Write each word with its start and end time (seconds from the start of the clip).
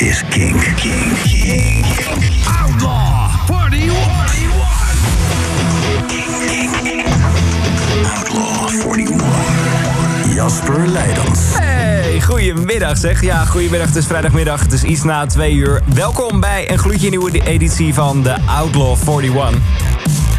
is 0.00 0.22
King. 0.30 0.58
King. 0.76 1.14
King. 1.24 1.84
Outlaw 2.60 3.30
41. 3.48 3.96
Outlaw 8.04 8.68
41. 8.94 10.34
Jasper 10.34 10.88
Leidens. 10.88 11.40
Hey, 11.58 12.20
goedemiddag 12.20 12.98
zeg. 12.98 13.22
Ja, 13.22 13.44
goedemiddag. 13.44 13.86
Het 13.86 13.96
is 13.96 14.06
vrijdagmiddag. 14.06 14.60
Het 14.60 14.72
is 14.72 14.82
iets 14.82 15.02
na 15.02 15.26
twee 15.26 15.54
uur. 15.54 15.82
Welkom 15.94 16.40
bij 16.40 16.70
een 16.70 16.78
gloedje 16.78 17.08
nieuwe 17.08 17.42
editie 17.44 17.94
van 17.94 18.22
de 18.22 18.36
Outlaw 18.46 18.96
41. 19.08 19.60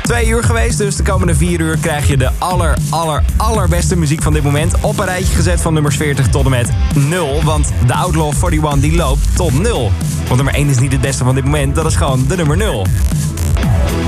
Twee 0.07 0.27
uur 0.27 0.43
geweest, 0.43 0.77
dus 0.77 0.95
de 0.95 1.03
komende 1.03 1.35
vier 1.35 1.59
uur 1.59 1.77
krijg 1.77 2.07
je 2.07 2.17
de 2.17 2.29
aller, 2.37 2.77
aller, 2.89 3.23
allerbeste 3.37 3.97
muziek 3.97 4.21
van 4.21 4.33
dit 4.33 4.43
moment. 4.43 4.73
Op 4.81 4.99
een 4.99 5.05
rijtje 5.05 5.35
gezet 5.35 5.61
van 5.61 5.73
nummers 5.73 5.97
40 5.97 6.27
tot 6.27 6.43
en 6.45 6.49
met 6.49 6.69
0. 6.95 7.43
Want 7.43 7.71
de 7.85 7.93
Outlaw 7.93 8.33
41 8.33 8.79
die 8.79 8.95
loopt 8.95 9.35
tot 9.35 9.59
0. 9.59 9.91
Want 10.23 10.35
nummer 10.35 10.53
1 10.53 10.69
is 10.69 10.79
niet 10.79 10.91
het 10.91 11.01
beste 11.01 11.23
van 11.23 11.35
dit 11.35 11.43
moment, 11.43 11.75
dat 11.75 11.85
is 11.85 11.95
gewoon 11.95 12.25
de 12.27 12.35
nummer 12.35 12.57
0. 12.57 12.85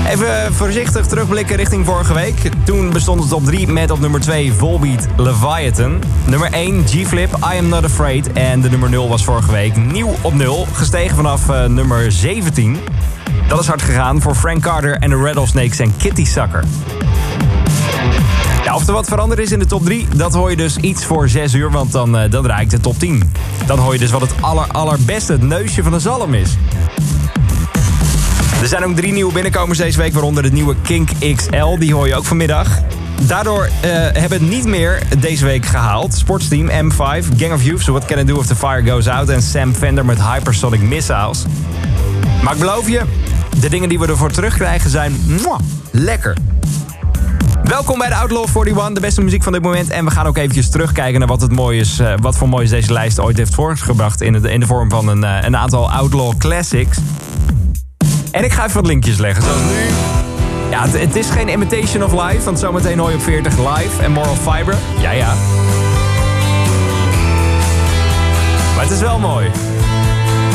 Even 0.08 0.54
voorzichtig 0.54 1.06
terugblikken 1.06 1.56
richting 1.56 1.86
vorige 1.86 2.14
week. 2.14 2.50
Toen 2.64 2.90
bestond 2.90 3.22
het 3.22 3.32
op 3.32 3.44
3 3.44 3.68
met 3.68 3.90
op 3.90 4.00
nummer 4.00 4.20
2 4.20 4.52
Volbeat 4.52 5.06
Leviathan. 5.16 5.98
Nummer 6.26 6.52
1 6.52 6.84
G-Flip 6.86 7.36
I 7.36 7.58
Am 7.58 7.68
Not 7.68 7.84
Afraid. 7.84 8.32
En 8.32 8.60
de 8.60 8.70
nummer 8.70 8.90
0 8.90 9.08
was 9.08 9.24
vorige 9.24 9.52
week 9.52 9.76
nieuw 9.76 10.14
op 10.20 10.34
0. 10.34 10.66
Gestegen 10.72 11.16
vanaf 11.16 11.48
uh, 11.48 11.64
nummer 11.64 12.12
17. 12.12 12.78
Dat 13.50 13.60
is 13.60 13.66
hard 13.66 13.82
gegaan 13.82 14.20
voor 14.20 14.34
Frank 14.34 14.62
Carter 14.62 14.96
en 14.96 15.10
de 15.10 15.16
Rattlesnakes 15.16 15.78
en 15.78 15.96
Kitty 15.96 16.24
Sucker. 16.24 16.64
Ja, 18.64 18.74
of 18.74 18.86
er 18.86 18.92
wat 18.92 19.08
veranderd 19.08 19.40
is 19.40 19.52
in 19.52 19.58
de 19.58 19.66
top 19.66 19.84
3, 19.84 20.08
dat 20.16 20.32
hoor 20.32 20.50
je 20.50 20.56
dus 20.56 20.76
iets 20.76 21.04
voor 21.04 21.28
6 21.28 21.54
uur, 21.54 21.70
want 21.70 21.92
dan, 21.92 22.22
uh, 22.22 22.30
dan 22.30 22.42
draai 22.42 22.66
de 22.66 22.80
top 22.80 22.98
10. 22.98 23.32
Dan 23.66 23.78
hoor 23.78 23.92
je 23.92 23.98
dus 23.98 24.10
wat 24.10 24.20
het 24.20 24.30
aller, 24.40 24.66
allerbeste, 24.66 25.32
het 25.32 25.42
neusje 25.42 25.82
van 25.82 25.92
de 25.92 25.98
zalm 25.98 26.34
is. 26.34 26.56
Er 28.60 28.66
zijn 28.66 28.84
ook 28.84 28.96
drie 28.96 29.12
nieuwe 29.12 29.32
binnenkomers 29.32 29.78
deze 29.78 29.98
week, 29.98 30.12
waaronder 30.12 30.42
de 30.42 30.50
nieuwe 30.50 30.74
Kink 30.82 31.10
XL. 31.36 31.78
Die 31.78 31.94
hoor 31.94 32.06
je 32.06 32.14
ook 32.14 32.24
vanmiddag. 32.24 32.68
Daardoor 33.20 33.64
uh, 33.64 33.90
hebben 33.92 34.38
het 34.38 34.48
niet 34.48 34.66
meer 34.66 35.02
deze 35.18 35.44
week 35.44 35.66
gehaald. 35.66 36.14
Sportsteam, 36.14 36.90
M5, 36.90 37.36
Gang 37.36 37.52
of 37.52 37.62
Youth, 37.62 37.82
So 37.82 37.92
What 37.92 38.04
Can 38.04 38.18
I 38.18 38.24
Do 38.24 38.40
If 38.40 38.46
The 38.46 38.56
Fire 38.56 38.90
Goes 38.90 39.08
Out... 39.08 39.28
en 39.28 39.42
Sam 39.42 39.74
Fender 39.74 40.04
met 40.04 40.22
Hypersonic 40.22 40.80
Missiles. 40.80 41.44
Maar 42.42 42.52
ik 42.52 42.58
beloof 42.58 42.88
je, 42.88 43.00
de 43.60 43.68
dingen 43.68 43.88
die 43.88 43.98
we 43.98 44.06
ervoor 44.06 44.30
terugkrijgen 44.30 44.90
zijn 44.90 45.16
mwah, 45.26 45.58
lekker. 45.90 46.36
Welkom 47.62 47.98
bij 47.98 48.08
de 48.08 48.14
Outlaw 48.14 48.46
41, 48.56 48.94
de 48.94 49.00
beste 49.00 49.22
muziek 49.22 49.42
van 49.42 49.52
dit 49.52 49.62
moment. 49.62 49.90
En 49.90 50.04
we 50.04 50.10
gaan 50.10 50.26
ook 50.26 50.36
eventjes 50.36 50.70
terugkijken 50.70 51.18
naar 51.18 51.28
wat, 51.28 51.40
het 51.40 51.52
mooie 51.52 51.80
is, 51.80 52.00
uh, 52.00 52.14
wat 52.20 52.36
voor 52.36 52.48
moois 52.48 52.70
deze 52.70 52.92
lijst 52.92 53.20
ooit 53.20 53.36
heeft 53.36 53.54
voortgebracht... 53.54 54.20
in 54.20 54.44
in 54.44 54.60
de 54.60 54.66
vorm 54.66 54.90
van 54.90 55.08
een, 55.08 55.22
uh, 55.22 55.36
een 55.42 55.56
aantal 55.56 55.90
Outlaw 55.90 56.36
Classics... 56.38 56.98
En 58.30 58.44
ik 58.44 58.52
ga 58.52 58.64
even 58.64 58.74
wat 58.74 58.86
linkjes 58.86 59.18
leggen, 59.18 59.42
zoals 59.42 59.60
nu. 59.60 59.86
Ja, 60.70 60.82
het, 60.82 61.00
het, 61.00 61.16
is 61.16 61.30
geen 61.30 61.48
imitation 61.48 62.04
of 62.04 62.12
life, 62.12 62.44
want 62.44 62.58
zometeen 62.58 62.98
hoor 62.98 63.10
je 63.10 63.16
op 63.16 63.22
40 63.22 63.58
live 63.58 64.02
en 64.02 64.12
Moral 64.12 64.34
Fiber. 64.34 64.74
Ja, 65.00 65.10
ja. 65.10 65.34
Maar 68.74 68.84
het 68.84 68.90
is 68.90 69.00
wel 69.00 69.18
mooi. 69.18 69.50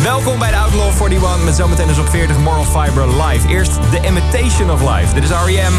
Welkom 0.06 0.40
bij 0.40 0.52
de 0.52 0.58
Outlaw 0.58 0.92
41 1.02 1.44
met 1.44 1.56
zometeen 1.56 1.88
dus 1.88 1.98
op 1.98 2.10
40 2.10 2.38
Moral 2.40 2.64
Fiber 2.64 3.24
live. 3.24 3.48
Eerst 3.48 3.74
de 3.74 4.00
imitation 4.08 4.72
of 4.72 4.82
life. 4.82 5.14
Dit 5.14 5.24
is 5.24 5.30
R.E.M. 5.30 5.74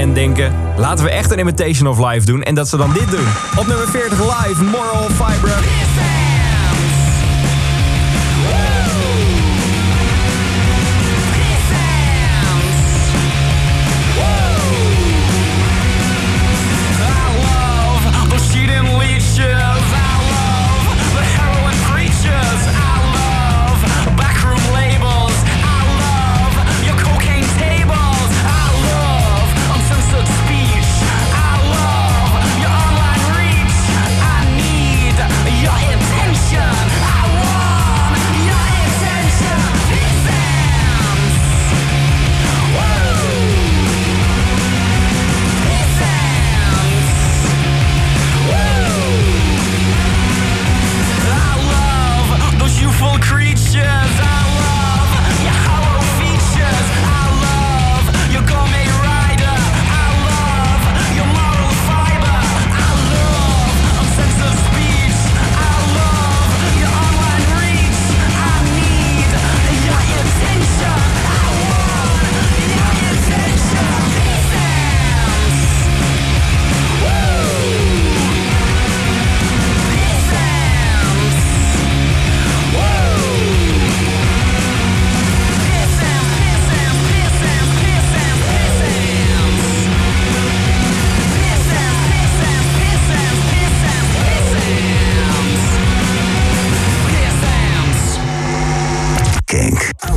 en 0.00 0.12
denken... 0.12 0.54
laten 0.76 1.04
we 1.04 1.10
echt 1.10 1.30
een 1.30 1.38
imitation 1.38 1.88
of 1.88 2.10
live 2.10 2.26
doen. 2.26 2.42
En 2.42 2.54
dat 2.54 2.68
ze 2.68 2.76
dan 2.76 2.92
dit 2.92 3.10
doen. 3.10 3.26
Op 3.56 3.66
nummer 3.66 3.88
40 3.88 4.18
live, 4.18 4.64
Moral 4.64 5.08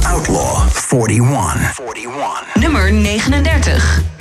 Outlaw 0.05 0.69
41. 0.69 1.57
41. 1.73 2.61
Nummer 2.61 2.91
39. 2.91 4.12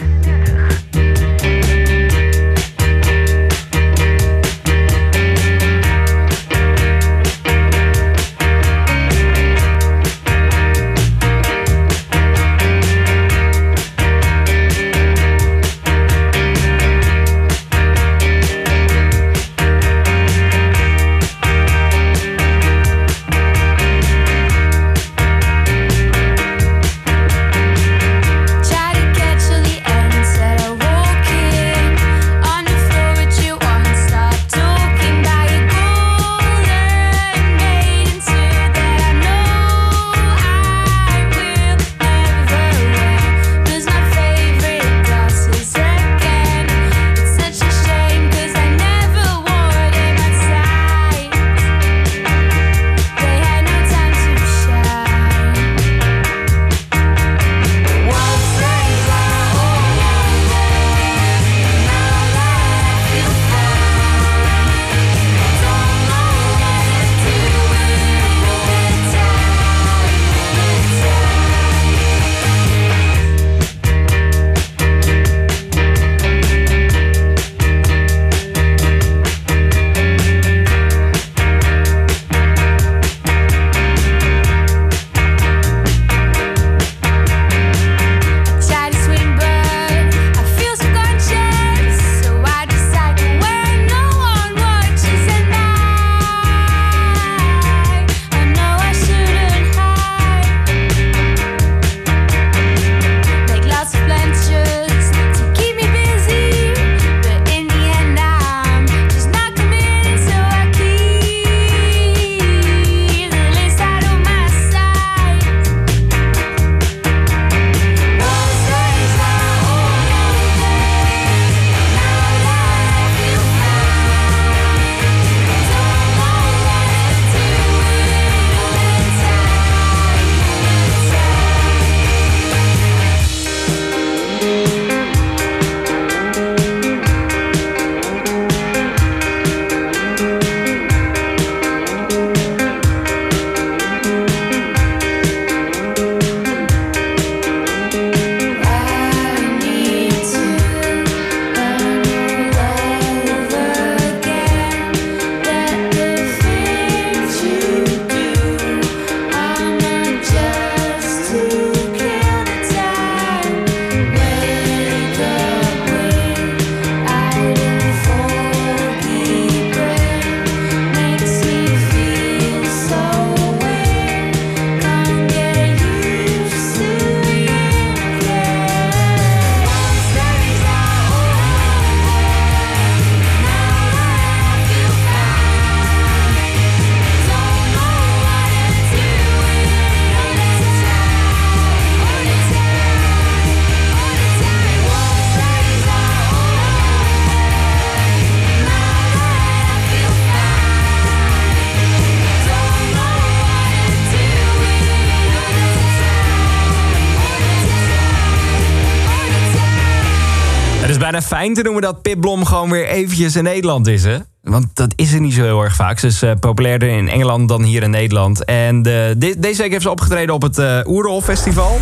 Bijna 211.03 211.23
fijn 211.23 211.55
te 211.55 211.63
noemen 211.63 211.82
dat 211.82 212.03
Pip 212.03 212.21
Blom 212.21 212.44
gewoon 212.44 212.71
weer 212.71 212.87
eventjes 212.87 213.37
in 213.37 213.44
Nederland 213.44 213.87
is, 213.87 214.05
hè? 214.05 214.19
Want 214.43 214.67
dat 214.75 214.93
is 214.97 215.13
er 215.13 215.21
niet 215.21 215.35
zo 215.35 215.43
heel 215.43 215.63
erg 215.63 215.75
vaak. 215.75 215.99
Ze 215.99 216.06
is 216.06 216.23
uh, 216.23 216.31
populairder 216.41 216.89
in 216.89 217.09
Engeland 217.09 217.49
dan 217.49 217.63
hier 217.63 217.82
in 217.82 217.91
Nederland. 217.91 218.44
En 218.44 218.82
de, 218.82 219.15
de, 219.19 219.35
deze 219.39 219.63
week 219.63 219.71
heeft 219.71 219.82
ze 219.82 219.91
opgetreden 219.91 220.35
op 220.35 220.43
het 220.43 220.59
uh, 220.59 220.79
Oerol 220.87 221.21
Festival. 221.21 221.81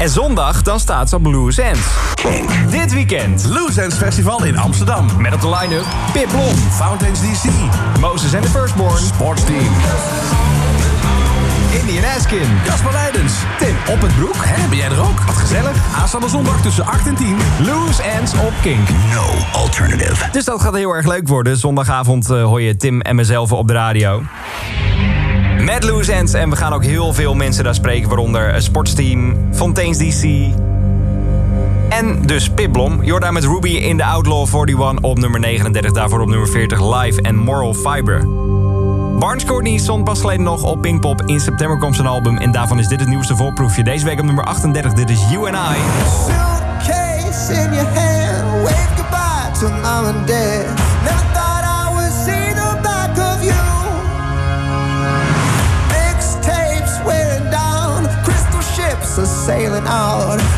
En 0.00 0.08
zondag 0.08 0.62
dan 0.62 0.80
staat 0.80 1.08
ze 1.08 1.16
op 1.16 1.24
Loose 1.24 1.62
Ends. 1.62 1.86
Dit 2.70 2.92
weekend. 2.92 3.44
Loose 3.44 3.82
Ends 3.82 3.96
Festival 3.96 4.44
in 4.44 4.58
Amsterdam. 4.58 5.06
Met 5.18 5.34
op 5.34 5.40
de 5.40 5.56
line-up 5.60 5.86
Pip 6.12 6.28
Blom. 6.28 6.54
Fountains 6.70 7.20
DC. 7.20 7.50
Moses 8.00 8.32
en 8.32 8.42
de 8.42 8.48
Firstborn. 8.48 8.98
Sportsteam. 8.98 10.37
Indian 11.80 12.04
Askin. 12.16 12.48
Jasper 12.64 12.92
Leidens. 12.92 13.32
Tim 13.58 13.76
op 13.94 14.00
het 14.00 14.16
broek. 14.16 14.34
Hè, 14.36 14.68
ben 14.68 14.78
jij 14.78 14.88
er 14.88 15.00
ook? 15.00 15.20
Wat 15.20 15.34
gezellig. 15.34 15.96
Aanstaande 15.96 16.28
zondag 16.28 16.62
tussen 16.62 16.86
8 16.86 17.06
en 17.06 17.14
10. 17.14 17.36
Loose 17.66 18.02
Ends 18.02 18.32
op 18.32 18.52
Kink. 18.62 18.88
No 18.88 19.24
alternative. 19.52 20.30
Dus 20.32 20.44
dat 20.44 20.60
gaat 20.60 20.74
heel 20.74 20.92
erg 20.92 21.06
leuk 21.06 21.28
worden. 21.28 21.56
Zondagavond 21.56 22.30
uh, 22.30 22.44
hoor 22.44 22.60
je 22.62 22.76
Tim 22.76 23.00
en 23.00 23.16
mezelf 23.16 23.52
op 23.52 23.66
de 23.66 23.72
radio. 23.72 24.22
Met 25.60 25.84
Loose 25.84 26.12
Ends. 26.12 26.32
En 26.32 26.50
we 26.50 26.56
gaan 26.56 26.72
ook 26.72 26.84
heel 26.84 27.12
veel 27.12 27.34
mensen 27.34 27.64
daar 27.64 27.74
spreken. 27.74 28.08
Waaronder 28.08 28.54
een 28.54 28.62
sportsteam, 28.62 29.36
Fontaine's 29.52 29.98
DC... 29.98 30.52
En 31.88 32.22
dus 32.26 32.50
Pipblom. 32.50 33.02
Jorda 33.02 33.30
met 33.30 33.44
Ruby 33.44 33.68
in 33.68 33.96
de 33.96 34.04
Outlaw 34.04 34.46
41 34.54 35.00
op 35.00 35.18
nummer 35.18 35.40
39. 35.40 35.92
Daarvoor 35.92 36.20
op 36.20 36.28
nummer 36.28 36.48
40 36.48 36.96
Live 36.96 37.22
en 37.22 37.36
Moral 37.36 37.74
Fiber. 37.74 38.26
Barnes 39.18 39.44
Courtney 39.44 39.78
stond 39.78 40.04
pas 40.04 40.20
geleden 40.20 40.44
nog 40.44 40.62
op 40.62 40.80
Pinkpop. 40.80 41.22
In 41.22 41.40
september 41.40 41.78
komt 41.78 41.94
zijn 41.94 42.06
album 42.06 42.36
en 42.36 42.52
daarvan 42.52 42.78
is 42.78 42.88
dit 42.88 43.00
het 43.00 43.08
nieuwste 43.08 43.36
voorproefje. 43.36 43.84
Deze 43.84 44.04
week 44.04 44.18
op 44.18 44.24
nummer 44.24 44.44
38, 44.44 44.92
dit 44.92 45.10
is 45.10 45.30
You 45.30 45.52
and 45.52 45.76
I. 45.76 45.80
Suitcase 46.26 47.52
in 47.52 47.74
your 47.74 47.88
hand, 47.94 48.62
wave 48.62 48.88
goodbye 48.96 49.58
to 49.60 49.68
mom 49.68 50.04
and 50.04 50.26
dad. 50.26 50.66
Never 51.04 51.26
thought 51.32 51.64
I 51.64 51.94
would 51.94 52.12
see 52.12 52.54
the 52.54 52.78
back 52.82 53.18
of 53.18 53.42
you. 53.42 53.64
Mixtapes 55.88 57.04
wearing 57.04 57.50
down, 57.50 58.08
crystal 58.22 58.62
ships 58.62 59.18
are 59.18 59.44
sailing 59.44 59.86
out. 59.86 60.57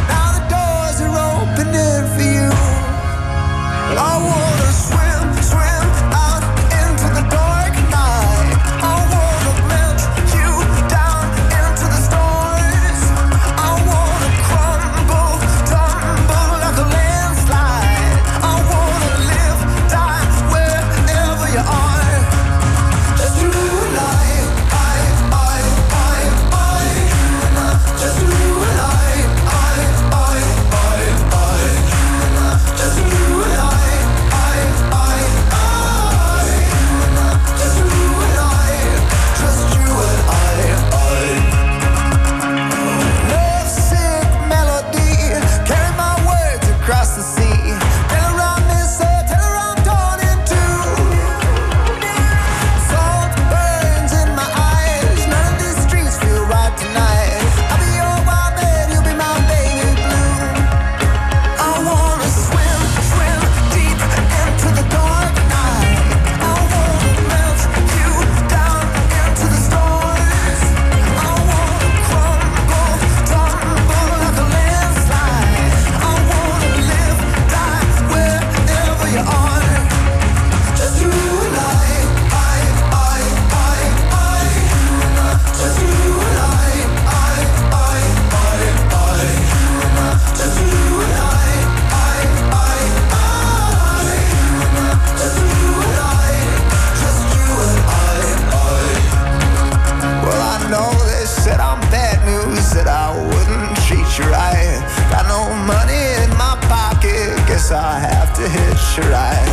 To 108.40 108.48
hitch 108.48 108.98
a 108.98 109.10
ride. 109.10 109.49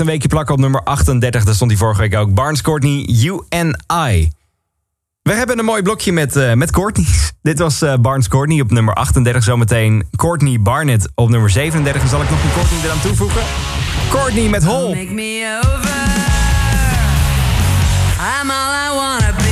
Een 0.00 0.06
weekje 0.06 0.28
plakken 0.28 0.54
op 0.54 0.60
nummer 0.60 0.82
38. 0.82 1.44
Daar 1.44 1.54
stond 1.54 1.70
hij 1.70 1.80
vorige 1.80 2.00
week 2.00 2.16
ook. 2.16 2.34
Barnes 2.34 2.62
Courtney, 2.62 3.04
You 3.06 3.42
and 3.48 3.76
I. 3.92 4.30
We 5.22 5.34
hebben 5.34 5.58
een 5.58 5.64
mooi 5.64 5.82
blokje 5.82 6.12
met, 6.12 6.36
eh 6.36 6.52
met 6.52 6.70
Courtney's. 6.70 7.32
Dit 7.42 7.58
was 7.58 7.82
eh, 7.82 7.94
Barnes 7.94 8.28
Courtney 8.28 8.60
op 8.60 8.70
nummer 8.70 8.94
38. 8.94 9.42
Zometeen 9.42 10.08
Courtney 10.16 10.60
Barnett 10.60 11.08
op 11.14 11.28
nummer 11.28 11.50
37. 11.50 12.02
En 12.02 12.08
zal 12.08 12.22
ik 12.22 12.30
nog 12.30 12.42
een 12.42 12.52
Courtney 12.52 12.78
eraan 12.84 13.00
toevoegen? 13.00 13.42
Courtney 14.10 14.48
met 14.48 14.64
Hol. 14.64 14.94
I'm 14.94 15.18
all 18.50 18.74
I 18.74 18.90
wanna. 18.94 19.47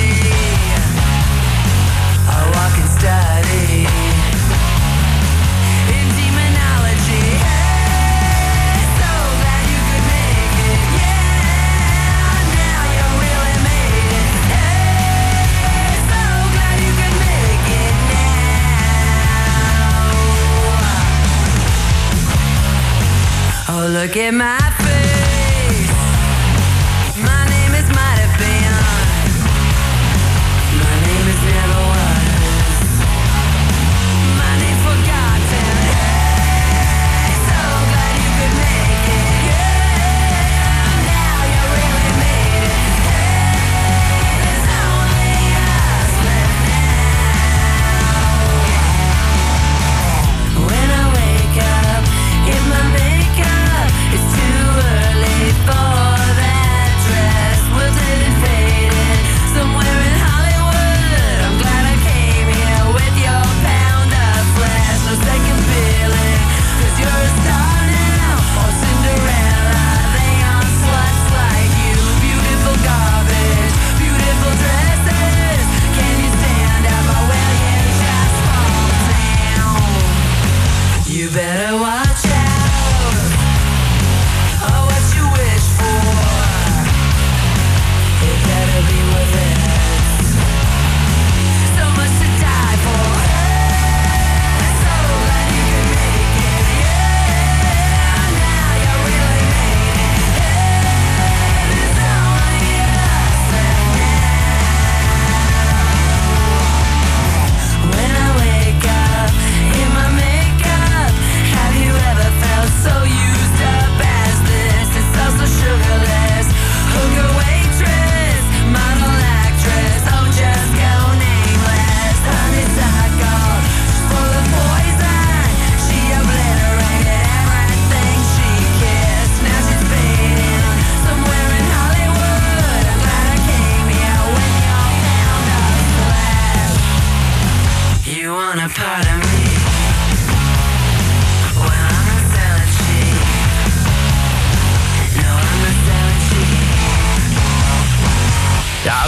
Look 24.07 24.17
at 24.19 24.31
my 24.35 24.66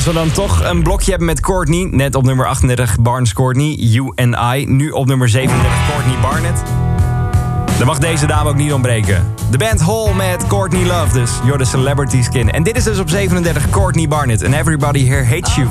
we 0.09 0.15
dan 0.15 0.31
toch 0.31 0.65
een 0.65 0.83
blokje 0.83 1.11
hebben 1.11 1.27
met 1.27 1.41
Courtney. 1.41 1.89
Net 1.91 2.15
op 2.15 2.25
nummer 2.25 2.47
38 2.47 2.99
Barnes 3.01 3.33
Courtney, 3.33 3.75
You 3.75 4.13
and 4.15 4.57
I. 4.57 4.65
Nu 4.67 4.91
op 4.91 5.07
nummer 5.07 5.29
37 5.29 5.73
Courtney 5.91 6.21
Barnett. 6.21 6.63
Dan 7.79 7.87
mag 7.87 7.99
deze 7.99 8.27
dame 8.27 8.49
ook 8.49 8.57
niet 8.57 8.73
ontbreken. 8.73 9.35
De 9.51 9.59
band 9.59 9.81
Hall 9.81 10.15
met 10.15 10.47
Courtney 10.47 10.87
Love 10.87 11.19
dus. 11.19 11.31
You're 11.45 11.59
the 11.59 11.65
celebrity 11.65 12.23
skin. 12.23 12.51
En 12.51 12.63
dit 12.63 12.77
is 12.77 12.85
dus 12.85 12.99
op 12.99 13.09
37 13.09 13.71
Courtney 13.71 14.09
Barnett. 14.09 14.45
And 14.45 14.55
everybody 14.55 15.07
here 15.07 15.25
hates 15.25 15.55
you. 15.55 15.69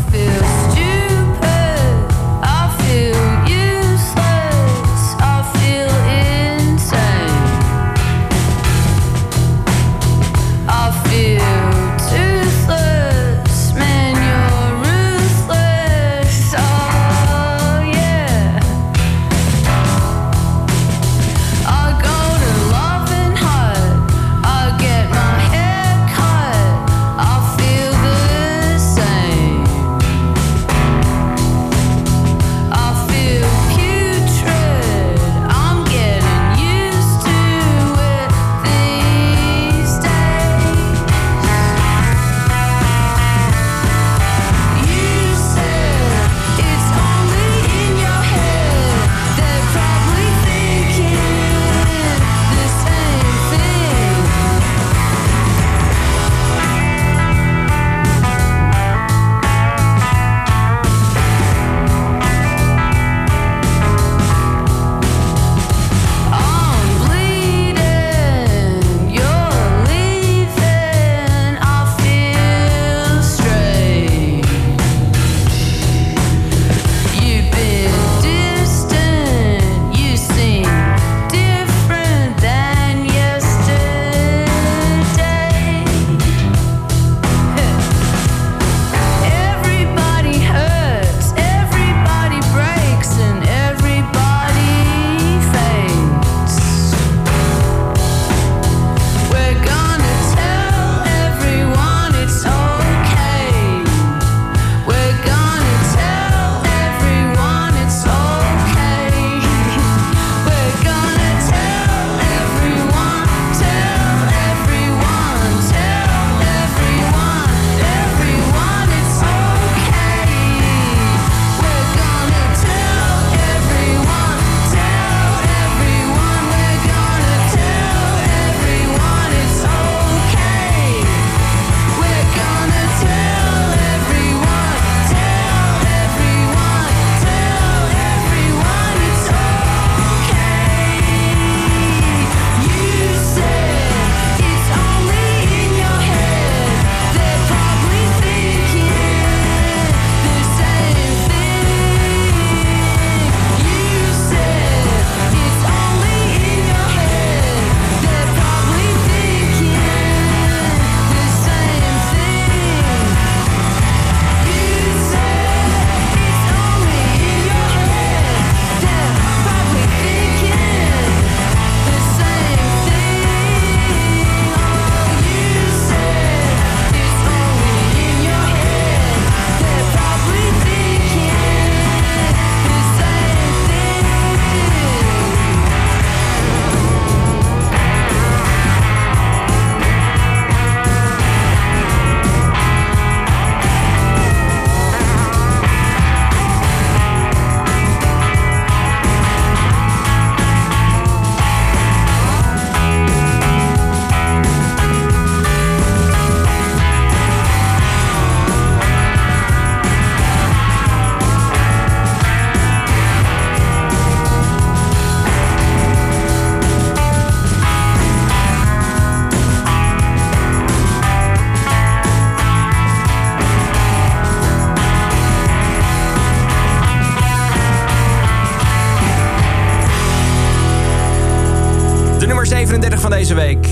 Deze 233.17 233.35
week 233.35 233.67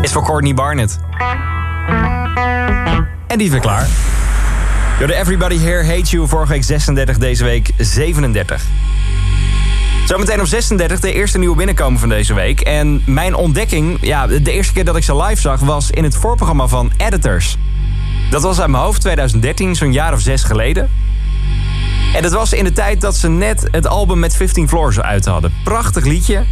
is 0.00 0.12
voor 0.12 0.24
Courtney 0.24 0.54
Barnett. 0.54 0.98
En 3.26 3.38
die 3.38 3.52
is 3.52 3.60
klaar. 3.60 3.86
Yo, 5.00 5.06
de 5.06 5.14
Everybody 5.14 5.58
Here 5.58 5.84
Hates 5.84 6.10
You, 6.10 6.28
vorige 6.28 6.52
week 6.52 6.64
36, 6.64 7.18
deze 7.18 7.44
week 7.44 7.70
37. 7.78 8.62
Zometeen 10.06 10.40
op 10.40 10.46
36 10.46 11.00
de 11.00 11.12
eerste 11.12 11.38
nieuwe 11.38 11.56
binnenkomen 11.56 12.00
van 12.00 12.08
deze 12.08 12.34
week. 12.34 12.60
En 12.60 13.02
mijn 13.06 13.34
ontdekking, 13.34 13.98
ja, 14.00 14.26
de 14.26 14.52
eerste 14.52 14.72
keer 14.72 14.84
dat 14.84 14.96
ik 14.96 15.02
ze 15.02 15.16
live 15.16 15.40
zag... 15.40 15.60
was 15.60 15.90
in 15.90 16.04
het 16.04 16.16
voorprogramma 16.16 16.66
van 16.66 16.92
Editors. 16.96 17.56
Dat 18.30 18.42
was 18.42 18.60
uit 18.60 18.70
mijn 18.70 18.82
hoofd 18.82 19.00
2013, 19.00 19.74
zo'n 19.74 19.92
jaar 19.92 20.12
of 20.12 20.20
zes 20.20 20.42
geleden. 20.42 20.90
En 22.14 22.22
dat 22.22 22.32
was 22.32 22.52
in 22.52 22.64
de 22.64 22.72
tijd 22.72 23.00
dat 23.00 23.16
ze 23.16 23.28
net 23.28 23.68
het 23.70 23.86
album 23.86 24.18
met 24.18 24.36
15 24.36 24.68
Floors 24.68 25.00
uit 25.00 25.24
hadden. 25.24 25.54
Prachtig 25.64 26.04
liedje. 26.04 26.44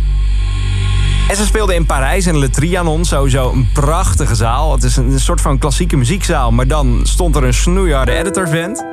En 1.31 1.37
ze 1.37 1.45
speelden 1.45 1.75
in 1.75 1.87
Parijs 1.87 2.27
en 2.27 2.39
Le 2.39 2.51
Trianon, 2.51 3.05
sowieso 3.05 3.53
een 3.53 3.71
prachtige 3.73 4.35
zaal. 4.35 4.73
Het 4.73 4.83
is 4.83 4.97
een 4.97 5.21
soort 5.21 5.41
van 5.41 5.59
klassieke 5.59 5.97
muziekzaal, 5.97 6.53
maar 6.53 6.67
dan 6.67 7.01
stond 7.03 7.37
er 7.37 7.45
een 7.45 7.55
snoeiharde 7.55 8.13
editorvent. 8.13 8.85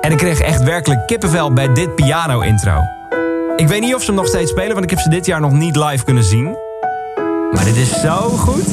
En 0.00 0.10
ik 0.10 0.16
kreeg 0.16 0.40
echt 0.40 0.62
werkelijk 0.62 1.06
kippenvel 1.06 1.52
bij 1.52 1.72
dit 1.72 1.94
piano-intro. 1.94 2.80
Ik 3.56 3.68
weet 3.68 3.80
niet 3.80 3.94
of 3.94 4.00
ze 4.00 4.06
hem 4.06 4.14
nog 4.14 4.26
steeds 4.26 4.50
spelen, 4.50 4.72
want 4.72 4.84
ik 4.84 4.90
heb 4.90 4.98
ze 4.98 5.08
dit 5.08 5.26
jaar 5.26 5.40
nog 5.40 5.52
niet 5.52 5.76
live 5.76 6.04
kunnen 6.04 6.24
zien. 6.24 6.56
Maar 7.52 7.64
dit 7.64 7.76
is 7.76 8.00
zo 8.00 8.16
goed. 8.16 8.66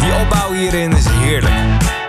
Die 0.00 0.14
opbouw 0.20 0.52
hierin 0.52 0.92
is 0.92 1.06
heerlijk. 1.08 2.01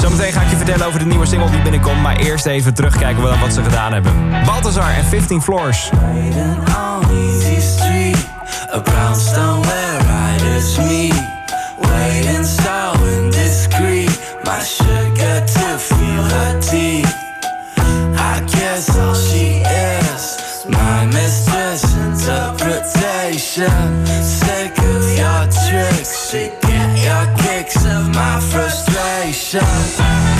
Zometeen 0.00 0.32
ga 0.32 0.42
ik 0.42 0.50
je 0.50 0.56
vertellen 0.56 0.86
over 0.86 0.98
de 0.98 1.04
nieuwe 1.04 1.26
single 1.26 1.50
die 1.50 1.62
binnenkomt. 1.62 2.02
Maar 2.02 2.16
eerst 2.16 2.46
even 2.46 2.74
terugkijken 2.74 3.40
wat, 3.40 3.52
ze 3.52 3.62
gedaan 3.62 3.92
hebben. 3.92 4.12
Balthazar 4.44 4.94
en 4.94 5.04
15 5.04 5.42
Floors. 5.42 5.90
A 8.74 8.80
brownstone 8.80 9.62
where 9.62 9.98
riders 9.98 10.76
meet 10.76 11.14
Waiting 11.78 12.44
so 12.44 12.92
indiscreet 13.16 14.10
My 14.44 14.60
sugar 14.60 15.40
to 15.46 15.78
feel 15.78 16.22
her 16.22 16.60
teeth 16.60 17.14
I 18.16 18.40
guess 18.46 18.90
all 18.98 19.14
she 19.14 19.62
is 19.62 20.36
My 20.68 21.06
mistress 21.06 21.82
interpretation 21.96 24.06
Sick 24.22 24.78
of 24.78 25.16
your 25.16 25.48
tricks 25.66 26.28
She 26.30 26.50
get 26.60 26.98
your 27.06 27.26
kicks 27.38 27.84
of 27.86 28.08
my 28.14 28.38
frustration 28.40 28.87
shot. 29.48 30.37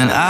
And 0.00 0.10
I 0.10 0.29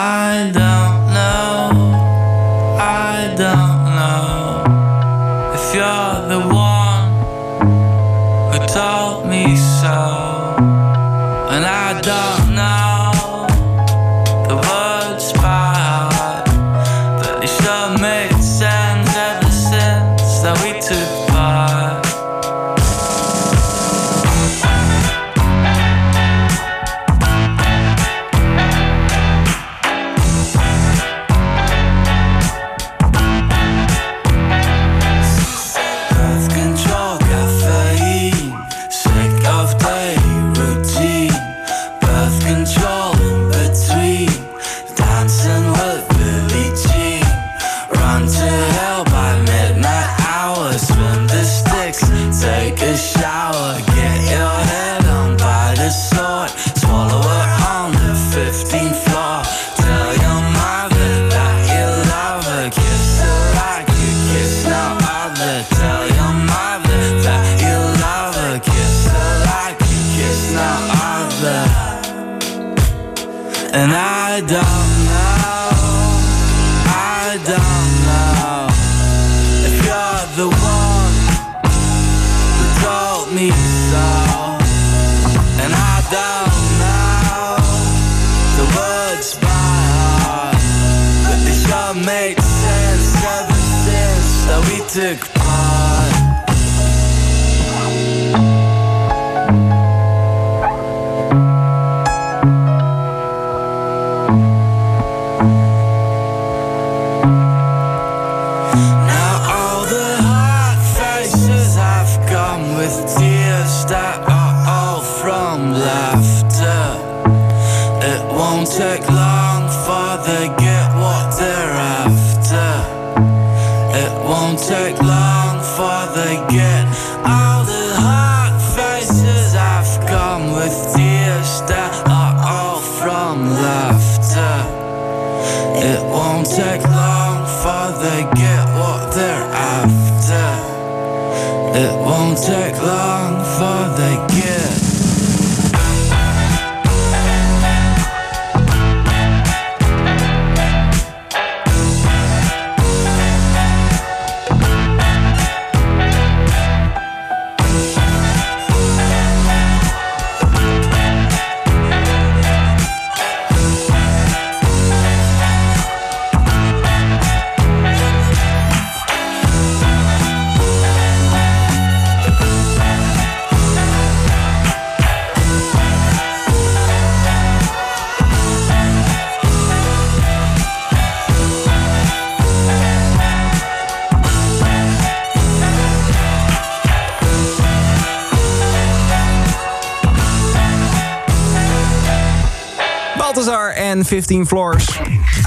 15 194.21 194.47
Floors. 194.47 194.87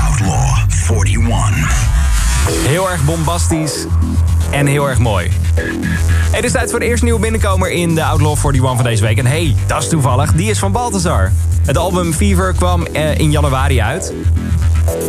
Outlaw 0.10 0.58
41. 1.06 1.88
Heel 2.68 2.92
erg 2.92 3.06
bombastisch 3.06 3.86
en 4.52 4.66
heel 4.66 4.90
erg 4.90 5.00
mooi. 5.00 5.32
Het 6.32 6.44
is 6.44 6.52
tijd 6.52 6.70
voor 6.70 6.80
de 6.80 6.86
eerste 6.86 7.06
nieuwe 7.06 7.20
binnenkomer 7.20 7.72
in 7.72 7.96
de 7.96 8.04
Outlaw 8.04 8.38
41 8.38 8.76
van 8.76 8.84
deze 8.84 9.04
week. 9.04 9.18
En 9.18 9.26
hey, 9.26 9.56
dat 9.68 9.84
is 9.84 9.90
toevallig, 9.90 10.34
die 10.34 10.50
is 10.50 10.60
van 10.60 10.72
Balthazar. 10.72 11.32
Het 11.66 11.78
album 11.78 12.14
Fever 12.14 12.54
kwam 12.54 12.86
eh, 12.86 13.18
in 13.18 13.32
januari 13.32 13.82
uit. 13.82 14.14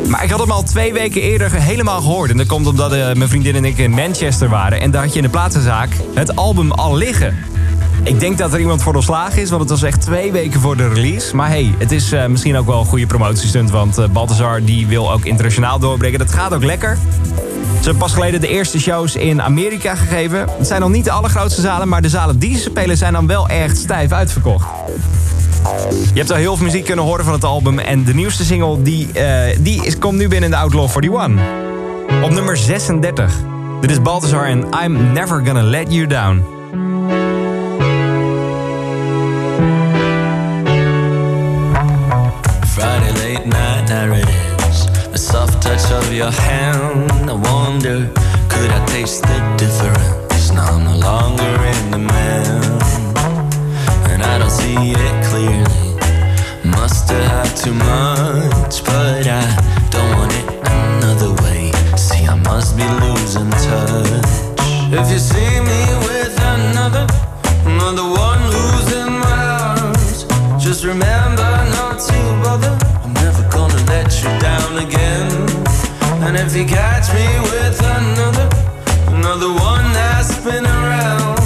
Maar 0.09 0.24
ik 0.24 0.31
had 0.31 0.40
hem 0.40 0.50
al 0.50 0.62
twee 0.62 0.92
weken 0.92 1.22
eerder 1.22 1.53
helemaal 1.53 2.00
gehoord. 2.00 2.31
En 2.31 2.37
dat 2.37 2.46
komt 2.46 2.66
omdat 2.66 2.92
eh, 2.92 2.98
mijn 2.98 3.29
vriendin 3.29 3.55
en 3.55 3.64
ik 3.64 3.79
in 3.79 3.90
Manchester 3.90 4.48
waren. 4.48 4.81
En 4.81 4.90
daar 4.90 5.03
had 5.03 5.11
je 5.11 5.18
in 5.18 5.24
de 5.24 5.31
plaatsenzaak 5.31 5.90
het 6.14 6.37
album 6.37 6.70
al 6.70 6.96
liggen. 6.96 7.37
Ik 8.04 8.20
denk 8.20 8.38
dat 8.38 8.52
er 8.52 8.60
iemand 8.60 8.82
voor 8.82 8.94
ontslagen 8.94 9.42
is, 9.42 9.48
want 9.48 9.60
het 9.60 9.70
was 9.70 9.82
echt 9.82 10.00
twee 10.00 10.32
weken 10.32 10.60
voor 10.60 10.76
de 10.76 10.88
release. 10.88 11.36
Maar 11.36 11.48
hey, 11.48 11.74
het 11.78 11.92
is 11.92 12.12
eh, 12.12 12.26
misschien 12.26 12.56
ook 12.56 12.66
wel 12.66 12.80
een 12.80 12.86
goede 12.86 13.06
promotiestunt, 13.06 13.70
want 13.70 13.98
uh, 13.98 14.08
Balthazar 14.08 14.64
die 14.64 14.86
wil 14.86 15.12
ook 15.12 15.24
internationaal 15.24 15.78
doorbreken. 15.78 16.18
Dat 16.18 16.32
gaat 16.32 16.54
ook 16.54 16.64
lekker. 16.64 16.98
Ze 17.64 17.90
hebben 17.90 17.96
pas 17.96 18.12
geleden 18.12 18.40
de 18.40 18.48
eerste 18.48 18.80
shows 18.80 19.16
in 19.16 19.42
Amerika 19.42 19.94
gegeven. 19.94 20.38
Het 20.58 20.66
zijn 20.66 20.80
nog 20.80 20.90
niet 20.90 21.04
de 21.04 21.10
allergrootste 21.10 21.60
zalen, 21.60 21.88
maar 21.88 22.02
de 22.02 22.08
zalen 22.08 22.38
die 22.38 22.56
ze 22.56 22.62
spelen 22.62 22.96
zijn 22.96 23.12
dan 23.12 23.26
wel 23.26 23.48
echt 23.48 23.76
stijf 23.76 24.12
uitverkocht. 24.12 24.66
Je 26.12 26.18
hebt 26.18 26.30
al 26.30 26.36
heel 26.36 26.56
veel 26.56 26.66
muziek 26.66 26.84
kunnen 26.84 27.04
horen 27.04 27.24
van 27.24 27.34
het 27.34 27.44
album 27.44 27.78
en 27.78 28.04
de 28.04 28.14
nieuwste 28.14 28.44
single 28.44 28.82
die, 28.82 29.12
eh, 29.12 29.56
die 29.60 29.84
is, 29.84 29.98
komt 29.98 30.18
nu 30.18 30.28
binnen 30.28 30.50
de 30.50 30.56
Outlaw 30.56 30.88
41. 30.88 31.44
Op 32.22 32.30
nummer 32.30 32.56
36. 32.56 33.32
Dit 33.80 33.90
is 33.90 34.02
Balthazar 34.02 34.44
en 34.46 34.66
I'm 34.84 35.12
Never 35.12 35.46
Gonna 35.46 35.62
Let 35.62 35.92
You 35.92 36.06
Down. 36.06 36.63
Your 46.24 46.32
hand. 46.32 47.30
I 47.30 47.34
wonder, 47.34 48.10
could 48.48 48.70
I 48.70 48.80
taste 48.87 49.22
the 49.22 49.38
difference? 49.58 50.52
Now 50.52 50.72
I'm 50.74 50.84
no 50.84 50.96
longer 50.96 51.54
in 51.72 51.90
the 51.90 51.98
man, 51.98 52.80
and 54.10 54.22
I 54.22 54.38
don't 54.38 54.50
see 54.50 54.92
it 55.04 55.16
clearly. 55.28 55.87
Must 56.64 57.10
have 57.10 57.24
had 57.30 57.50
too 57.62 57.74
much, 57.74 58.74
but 58.88 59.26
I 59.26 59.44
don't 59.90 60.10
want 60.16 60.32
it 60.40 60.48
another 60.78 61.32
way. 61.42 61.72
See, 61.96 62.24
I 62.24 62.37
must 62.37 62.74
be 62.78 62.87
losing 63.04 63.50
touch. 63.66 64.32
If 64.98 65.06
you 65.12 65.18
see 65.18 65.53
if 76.56 76.60
you 76.60 76.66
catch 76.66 77.12
me 77.12 77.26
with 77.50 77.80
another, 77.80 78.48
another 79.16 79.48
one 79.48 79.92
that's 79.92 80.38
been 80.44 80.64
around, 80.64 81.43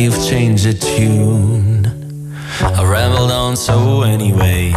you've 0.00 0.26
changed 0.26 0.64
the 0.64 0.72
tune? 0.72 1.86
I 2.62 2.82
rambled 2.84 3.30
on 3.30 3.54
so 3.54 4.00
anyway. 4.02 4.72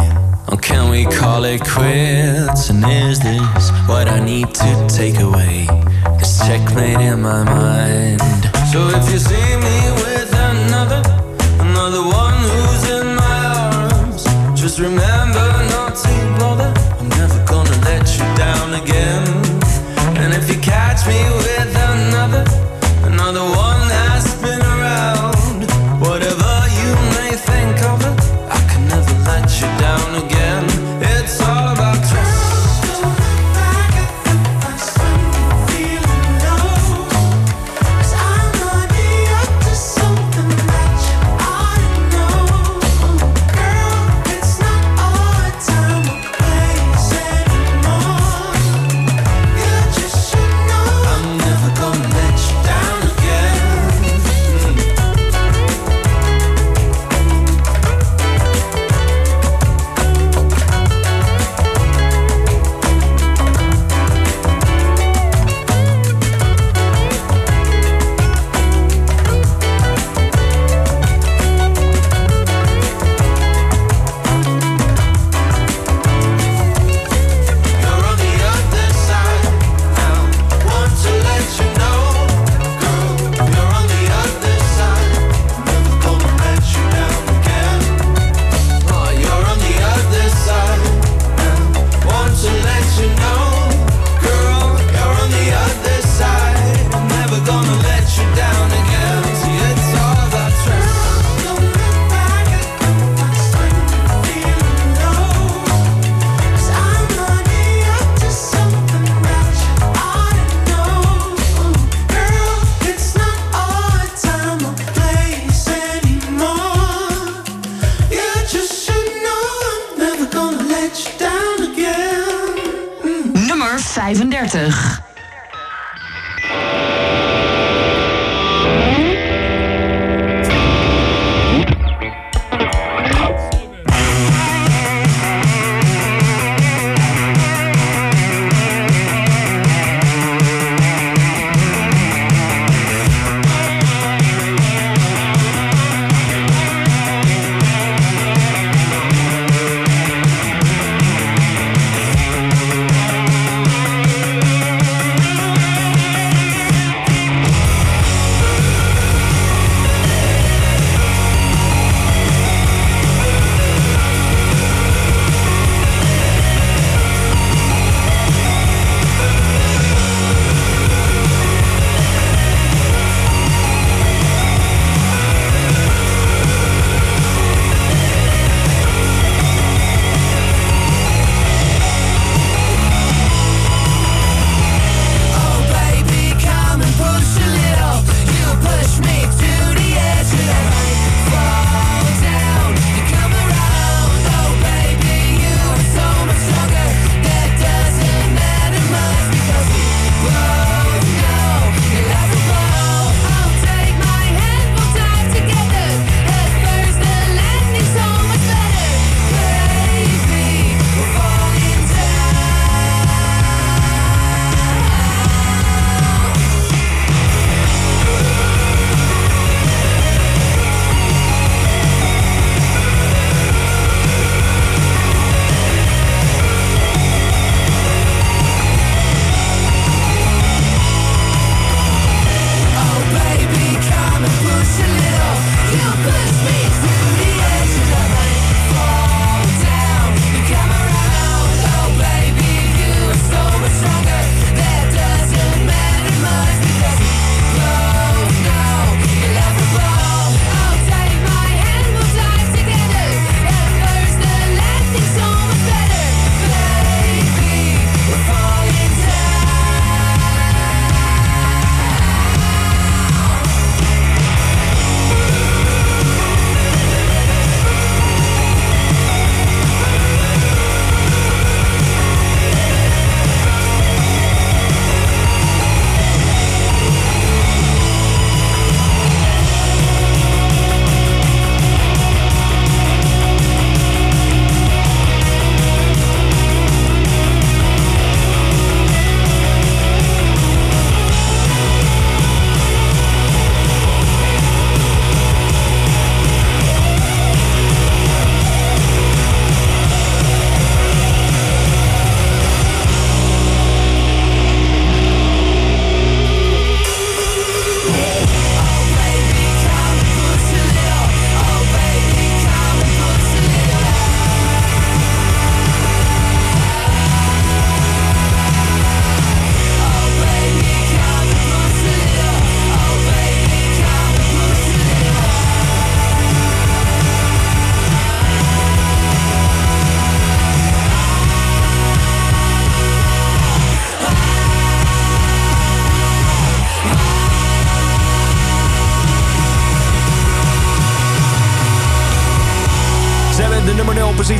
Or 0.50 0.58
can 0.58 0.90
we 0.90 1.06
call 1.06 1.46
it 1.46 1.62
quits? 1.62 2.70
And 2.70 2.84
is 2.86 3.20
this 3.20 3.72
what 3.88 4.10
I 4.10 4.20
need 4.20 4.54
to 4.54 4.88
take 4.90 5.20
away? 5.20 5.68
This 6.20 6.40
checkmate 6.40 7.00
in 7.00 7.22
my 7.22 7.44
mind. 7.44 8.22
So 8.72 8.90
if 8.90 9.10
you 9.12 9.20
see 9.20 9.56
me 9.66 9.83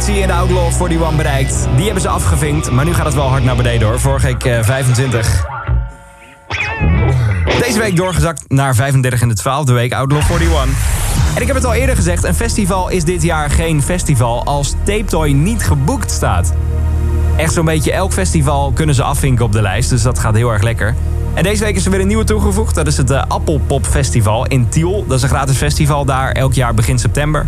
in 0.08 0.28
de 0.28 0.34
Outlaw 0.34 0.72
41 0.82 1.16
bereikt. 1.16 1.68
Die 1.76 1.84
hebben 1.84 2.02
ze 2.02 2.08
afgevinkt, 2.08 2.72
maar 2.72 2.86
nu 2.86 2.94
gaat 2.94 3.06
het 3.06 3.14
wel 3.14 3.28
hard 3.28 3.44
naar 3.44 3.56
beneden 3.56 3.88
hoor. 3.88 4.00
Vorige 4.00 4.26
week 4.26 4.44
eh, 4.44 4.64
25. 4.64 5.46
Deze 7.60 7.80
week 7.80 7.96
doorgezakt 7.96 8.44
naar 8.48 8.76
35 8.76 9.22
in 9.22 9.28
de 9.28 9.36
12e 9.40 9.74
week 9.74 9.94
Outlaw 9.94 10.22
41. 10.32 10.68
En 11.36 11.42
ik 11.42 11.48
heb 11.48 11.56
het 11.56 11.66
al 11.66 11.74
eerder 11.74 11.96
gezegd, 11.96 12.24
een 12.24 12.36
festival 12.36 12.90
is 12.90 13.04
dit 13.04 13.24
jaar 13.24 13.50
geen 13.50 13.82
festival 13.82 14.44
als 14.44 14.74
Tape 14.84 15.06
Toy 15.06 15.32
niet 15.32 15.64
geboekt 15.64 16.12
staat. 16.12 16.54
Echt 17.38 17.54
zo'n 17.54 17.66
beetje 17.66 17.92
elk 17.92 18.14
festival 18.14 18.72
kunnen 18.72 18.96
ze 18.96 19.04
afvinken 19.04 19.46
op 19.46 19.52
de 19.52 19.62
lijst, 19.62 19.90
dus 19.90 20.02
dat 20.02 20.20
gaat 20.20 20.36
heel 20.36 20.50
erg 20.50 20.62
lekker. 20.62 20.96
En 21.34 21.44
deze 21.44 21.64
week 21.64 21.76
is 21.76 21.86
er 21.86 21.92
weer 21.92 22.02
een 22.02 22.08
nieuwe 22.08 22.24
toegevoegd. 22.24 22.76
Dat 22.76 22.88
is 22.88 22.98
het 22.98 23.12
eh, 23.12 23.24
Appelpop 23.28 23.86
Festival 23.86 24.46
in 24.48 24.70
Tiel. 24.70 25.06
Dat 25.08 25.18
is 25.18 25.24
een 25.24 25.30
gratis 25.30 25.58
festival 25.58 26.06
daar, 26.06 26.32
elk 26.32 26.54
jaar 26.54 26.74
begin 26.74 27.00
september. 27.00 27.46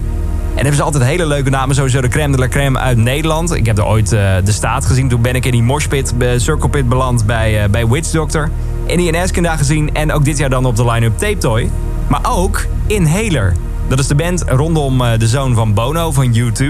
En 0.55 0.61
hebben 0.61 0.75
ze 0.75 0.83
altijd 0.83 1.03
hele 1.03 1.25
leuke 1.25 1.49
namen. 1.49 1.75
Sowieso 1.75 2.01
de 2.01 2.07
crème 2.07 2.31
de 2.31 2.37
la 2.37 2.47
crème 2.47 2.79
uit 2.79 2.97
Nederland. 2.97 3.53
Ik 3.53 3.65
heb 3.65 3.77
er 3.77 3.85
ooit 3.85 4.11
eh, 4.11 4.35
de 4.43 4.51
staat 4.51 4.85
gezien. 4.85 5.09
Toen 5.09 5.21
ben 5.21 5.35
ik 5.35 5.45
in 5.45 5.51
die 5.51 5.63
moshpit, 5.63 6.13
uh, 6.17 6.29
circle 6.37 6.69
pit 6.69 6.89
beland 6.89 7.25
bij, 7.25 7.63
eh, 7.63 7.69
bij 7.69 7.87
Witch 7.87 8.11
Doctor. 8.11 8.49
En 8.87 9.43
daar 9.43 9.57
gezien. 9.57 9.93
En 9.93 10.11
ook 10.11 10.25
dit 10.25 10.37
jaar 10.37 10.49
dan 10.49 10.65
op 10.65 10.75
de 10.75 10.85
line-up 10.85 11.17
Tape 11.17 11.37
Toy. 11.37 11.69
Maar 12.07 12.21
ook 12.23 12.65
Inhaler. 12.87 13.53
Dat 13.87 13.99
is 13.99 14.07
de 14.07 14.15
band 14.15 14.43
rondom 14.47 15.01
eh, 15.01 15.19
de 15.19 15.27
zoon 15.27 15.55
van 15.55 15.73
Bono 15.73 16.11
van 16.11 16.35
U2. 16.35 16.63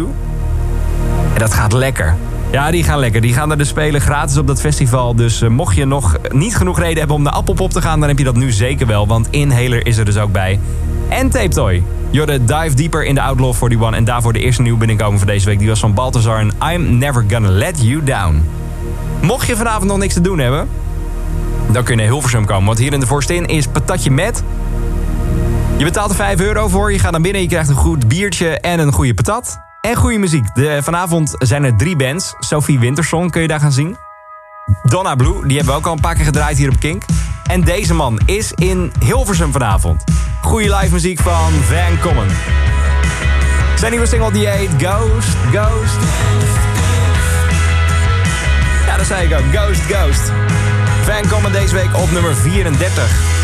En 1.33 1.39
dat 1.39 1.53
gaat 1.53 1.73
lekker. 1.73 2.15
Ja, 2.51 2.71
die 2.71 2.83
gaan 2.83 2.99
lekker. 2.99 3.21
Die 3.21 3.33
gaan 3.33 3.51
er 3.51 3.57
dus 3.57 3.67
spelen 3.67 4.01
gratis 4.01 4.38
op 4.38 4.47
dat 4.47 4.59
festival. 4.59 5.15
Dus 5.15 5.41
eh, 5.41 5.49
mocht 5.49 5.75
je 5.75 5.86
nog 5.86 6.17
niet 6.31 6.55
genoeg 6.55 6.79
reden 6.79 6.97
hebben 6.97 7.15
om 7.15 7.21
naar 7.21 7.33
Appelpop 7.33 7.71
te 7.71 7.81
gaan... 7.81 7.99
dan 7.99 8.09
heb 8.09 8.17
je 8.17 8.23
dat 8.23 8.36
nu 8.36 8.51
zeker 8.51 8.88
wel, 8.88 9.07
want 9.07 9.27
Inhaler 9.29 9.88
is 9.88 9.97
er 9.97 10.05
dus 10.05 10.17
ook 10.17 10.31
bij. 10.31 10.59
En 11.09 11.29
Tape 11.29 11.47
Toy. 11.47 11.83
Jorde 12.16 12.45
Dive 12.45 12.74
Deeper 12.74 13.05
in 13.05 13.16
de 13.16 13.22
Outlaw 13.22 13.53
41. 13.53 13.91
En 13.91 14.03
daarvoor 14.03 14.34
de 14.34 14.39
eerste 14.39 14.61
nieuwe 14.61 14.78
binnenkomen 14.78 15.18
van 15.20 15.28
deze 15.28 15.45
week. 15.45 15.59
Die 15.59 15.68
was 15.68 15.80
van 15.80 15.93
Balthazar 15.93 16.39
en 16.39 16.51
I'm 16.74 16.97
Never 16.97 17.26
Gonna 17.30 17.49
Let 17.49 17.82
You 17.82 18.03
Down. 18.03 18.49
Mocht 19.22 19.47
je 19.47 19.55
vanavond 19.55 19.86
nog 19.86 19.97
niks 19.97 20.13
te 20.13 20.22
doen 20.22 20.39
hebben... 20.39 20.70
dan 21.72 21.84
kun 21.84 21.95
je 21.95 22.01
naar 22.01 22.11
Hilversum 22.11 22.45
komen. 22.45 22.66
Want 22.66 22.78
hier 22.78 22.93
in 22.93 22.99
de 22.99 23.07
Forstin 23.07 23.45
is 23.45 23.68
patatje 23.68 24.11
met... 24.11 24.43
Je 25.78 25.84
betaalt 25.84 26.09
er 26.09 26.16
5 26.16 26.39
euro 26.39 26.68
voor. 26.68 26.91
Je 26.91 26.99
gaat 26.99 27.11
naar 27.11 27.22
binnen, 27.22 27.41
je 27.41 27.47
krijgt 27.47 27.70
een 27.70 27.76
goed 27.76 28.07
biertje 28.07 28.59
en 28.59 28.80
een 28.80 28.91
goede 28.91 29.13
patat. 29.13 29.59
En 29.82 29.95
goede 29.95 30.18
muziek. 30.18 30.55
De, 30.55 30.80
vanavond 30.82 31.36
zijn 31.38 31.63
er 31.63 31.78
drie 31.78 31.95
bands. 31.95 32.36
Sophie 32.39 32.80
Winterson 32.80 33.30
kun 33.30 33.41
je 33.41 33.47
daar 33.47 33.59
gaan 33.59 33.72
zien. 33.72 33.97
Donna 34.84 35.16
Blue, 35.16 35.47
die 35.47 35.57
hebben 35.57 35.74
we 35.74 35.80
ook 35.80 35.88
al 35.88 35.93
een 35.93 35.99
paar 35.99 36.16
keer 36.16 36.26
gedraaid 36.26 36.57
hier 36.57 36.70
op 36.70 36.80
Kink. 36.80 37.03
En 37.45 37.61
deze 37.61 37.93
man 37.93 38.20
is 38.26 38.51
in 38.53 38.91
Hilversum 38.99 39.51
vanavond. 39.51 40.03
Goede 40.45 40.75
live 40.75 40.93
muziek 40.93 41.19
van 41.19 41.51
Van 41.51 41.99
Common. 41.99 42.27
Zijn 43.75 43.91
nieuwe 43.91 44.07
single 44.07 44.31
die 44.31 44.47
heet 44.47 44.69
Ghost, 44.77 45.37
Ghost. 45.51 45.97
Ja, 48.85 48.97
dat 48.97 49.05
zei 49.05 49.27
ik 49.27 49.37
ook. 49.37 49.43
Ghost, 49.53 49.81
Ghost. 49.81 50.31
Van 51.01 51.29
Common 51.29 51.51
deze 51.51 51.73
week 51.73 51.97
op 51.97 52.11
nummer 52.11 52.35
34. 52.35 53.34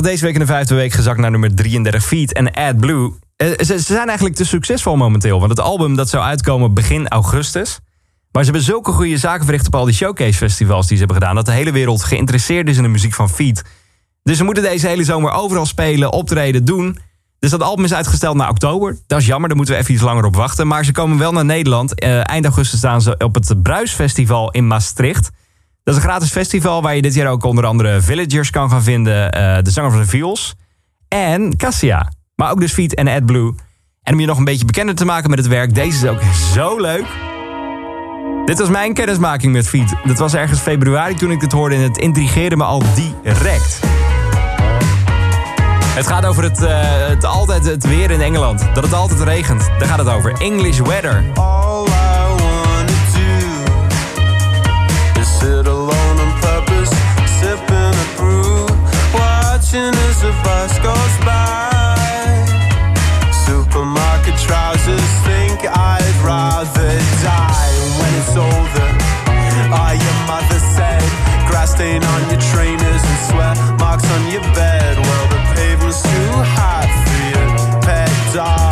24, 0.00 0.10
deze 0.10 0.24
week 0.24 0.34
in 0.34 0.40
de 0.40 0.52
vijfde 0.52 0.74
week 0.74 0.92
gezakt 0.92 1.18
naar 1.18 1.30
nummer 1.30 1.54
33 1.54 2.04
Feet 2.04 2.32
en 2.32 2.52
Ad 2.52 2.76
Blue. 2.76 3.12
Eh, 3.36 3.48
Ze, 3.48 3.64
ze 3.64 3.78
zijn 3.78 4.06
eigenlijk 4.06 4.36
te 4.36 4.44
succesvol 4.44 4.96
momenteel. 4.96 5.38
Want 5.38 5.50
het 5.50 5.60
album 5.60 5.96
dat 5.96 6.08
zou 6.08 6.24
uitkomen 6.24 6.74
begin 6.74 7.08
augustus. 7.08 7.78
Maar 8.32 8.44
ze 8.44 8.50
hebben 8.50 8.66
zulke 8.66 8.92
goede 8.92 9.16
zaken 9.16 9.44
verricht 9.44 9.66
op 9.66 9.74
al 9.74 9.84
die 9.84 9.94
showcase 9.94 10.32
festivals 10.38 10.86
die 10.86 10.96
ze 10.96 11.04
hebben 11.04 11.22
gedaan... 11.22 11.34
dat 11.34 11.46
de 11.46 11.52
hele 11.52 11.72
wereld 11.72 12.02
geïnteresseerd 12.02 12.68
is 12.68 12.76
in 12.76 12.82
de 12.82 12.88
muziek 12.88 13.14
van 13.14 13.30
Feet. 13.30 13.64
Dus 14.22 14.36
ze 14.36 14.44
moeten 14.44 14.62
deze 14.62 14.86
hele 14.86 15.04
zomer 15.04 15.32
overal 15.32 15.66
spelen, 15.66 16.12
optreden, 16.12 16.64
doen. 16.64 16.98
Dus 17.38 17.50
dat 17.50 17.62
album 17.62 17.84
is 17.84 17.94
uitgesteld 17.94 18.36
naar 18.36 18.48
oktober. 18.48 18.98
Dat 19.06 19.20
is 19.20 19.26
jammer, 19.26 19.48
daar 19.48 19.56
moeten 19.56 19.74
we 19.74 19.80
even 19.80 19.94
iets 19.94 20.02
langer 20.02 20.24
op 20.24 20.36
wachten. 20.36 20.66
Maar 20.66 20.84
ze 20.84 20.92
komen 20.92 21.18
wel 21.18 21.32
naar 21.32 21.44
Nederland. 21.44 21.94
Eh, 21.94 22.28
eind 22.28 22.44
augustus 22.44 22.78
staan 22.78 23.02
ze 23.02 23.16
op 23.18 23.34
het 23.34 23.62
Bruisfestival 23.62 24.50
in 24.50 24.66
Maastricht. 24.66 25.30
Dat 25.90 25.98
is 25.98 26.04
een 26.04 26.10
gratis 26.10 26.30
festival 26.30 26.82
waar 26.82 26.96
je 26.96 27.02
dit 27.02 27.14
jaar 27.14 27.26
ook 27.26 27.44
onder 27.44 27.66
andere 27.66 28.00
Villagers 28.00 28.50
kan 28.50 28.70
gaan 28.70 28.82
vinden. 28.82 29.32
eh, 29.32 29.62
de 29.62 29.70
zanger 29.70 29.90
van 29.90 30.00
de 30.00 30.06
Viols. 30.06 30.54
En 31.08 31.56
Cassia. 31.56 32.12
Maar 32.34 32.50
ook 32.50 32.60
dus 32.60 32.72
Feet 32.72 32.94
en 32.94 33.08
AdBlue. 33.08 33.54
En 34.02 34.12
om 34.12 34.20
je 34.20 34.26
nog 34.26 34.38
een 34.38 34.44
beetje 34.44 34.64
bekender 34.64 34.94
te 34.94 35.04
maken 35.04 35.30
met 35.30 35.38
het 35.38 35.48
werk. 35.48 35.74
Deze 35.74 35.96
is 35.96 36.10
ook 36.10 36.20
zo 36.54 36.80
leuk. 36.80 37.04
Dit 38.44 38.58
was 38.58 38.68
mijn 38.68 38.94
kennismaking 38.94 39.52
met 39.52 39.68
Feet. 39.68 39.94
Dat 40.04 40.18
was 40.18 40.34
ergens 40.34 40.60
februari 40.60 41.14
toen 41.14 41.30
ik 41.30 41.40
dit 41.40 41.52
hoorde. 41.52 41.74
En 41.74 41.82
het 41.82 41.98
intrigeerde 41.98 42.56
me 42.56 42.64
al 42.64 42.82
direct. 42.94 43.80
Het 45.94 46.06
gaat 46.06 46.26
over 46.26 46.42
het, 46.42 46.62
eh, 46.62 46.80
het, 47.08 47.24
altijd 47.24 47.64
het 47.64 47.86
weer 47.88 48.10
in 48.10 48.20
Engeland. 48.20 48.68
Dat 48.74 48.84
het 48.84 48.92
altijd 48.92 49.20
regent. 49.20 49.70
Daar 49.78 49.88
gaat 49.88 49.98
het 49.98 50.08
over. 50.08 50.32
English 50.40 50.78
weather. 50.78 51.24
Watching 59.70 59.94
as 60.08 60.22
the 60.22 60.32
bus 60.42 60.78
goes 60.78 61.16
by. 61.24 62.44
Supermarket 63.46 64.36
trousers 64.38 65.10
think 65.24 65.64
I'd 65.64 66.16
rather 66.24 66.98
die 67.22 67.74
when 67.98 68.12
it's 68.20 68.36
over. 68.36 68.88
Ah, 69.72 69.92
your 69.92 70.18
mother 70.26 70.58
said, 70.74 71.02
grass 71.48 71.72
stain 71.72 72.02
on 72.02 72.30
your 72.30 72.40
trainers 72.52 73.02
and 73.02 73.18
sweat 73.28 73.56
marks 73.78 74.10
on 74.10 74.30
your 74.32 74.42
bed. 74.54 74.98
Well, 74.98 75.28
the 75.28 75.54
pavement's 75.54 76.02
too 76.02 76.30
hot 76.56 76.90
for 77.06 77.22
your 77.30 77.80
pet 77.82 78.34
dog. 78.34 78.69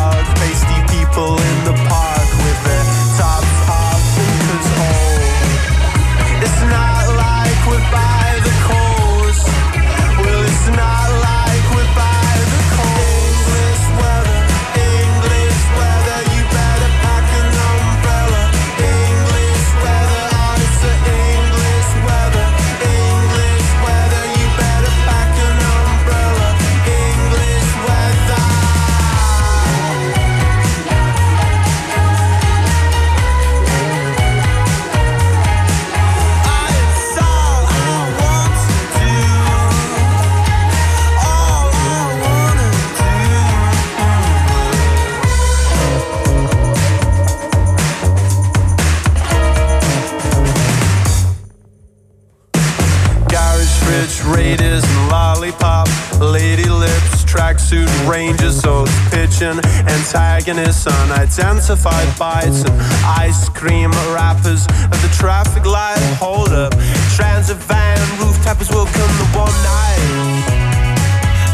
lollipop, 55.49 55.87
lady 56.19 56.69
lips, 56.69 57.23
tracksuit 57.23 57.89
ranges, 58.07 58.63
oath 58.65 58.89
pigeon, 59.11 59.59
antagonists, 59.87 60.87
unidentified 60.87 62.07
bites, 62.17 62.63
and 62.63 62.81
ice 63.05 63.49
cream 63.49 63.91
wrappers 64.13 64.67
at 64.67 64.99
the 65.01 65.09
traffic 65.17 65.65
light. 65.65 65.99
Hold 66.19 66.49
up, 66.49 66.73
transit 67.15 67.57
van, 67.57 67.97
rooftopers 68.19 68.69
welcome 68.71 68.93
the 68.93 69.27
one 69.37 69.57
night. 69.63 69.99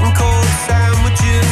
And 0.01 0.15
cold 0.15 0.49
sandwiches, 0.67 1.49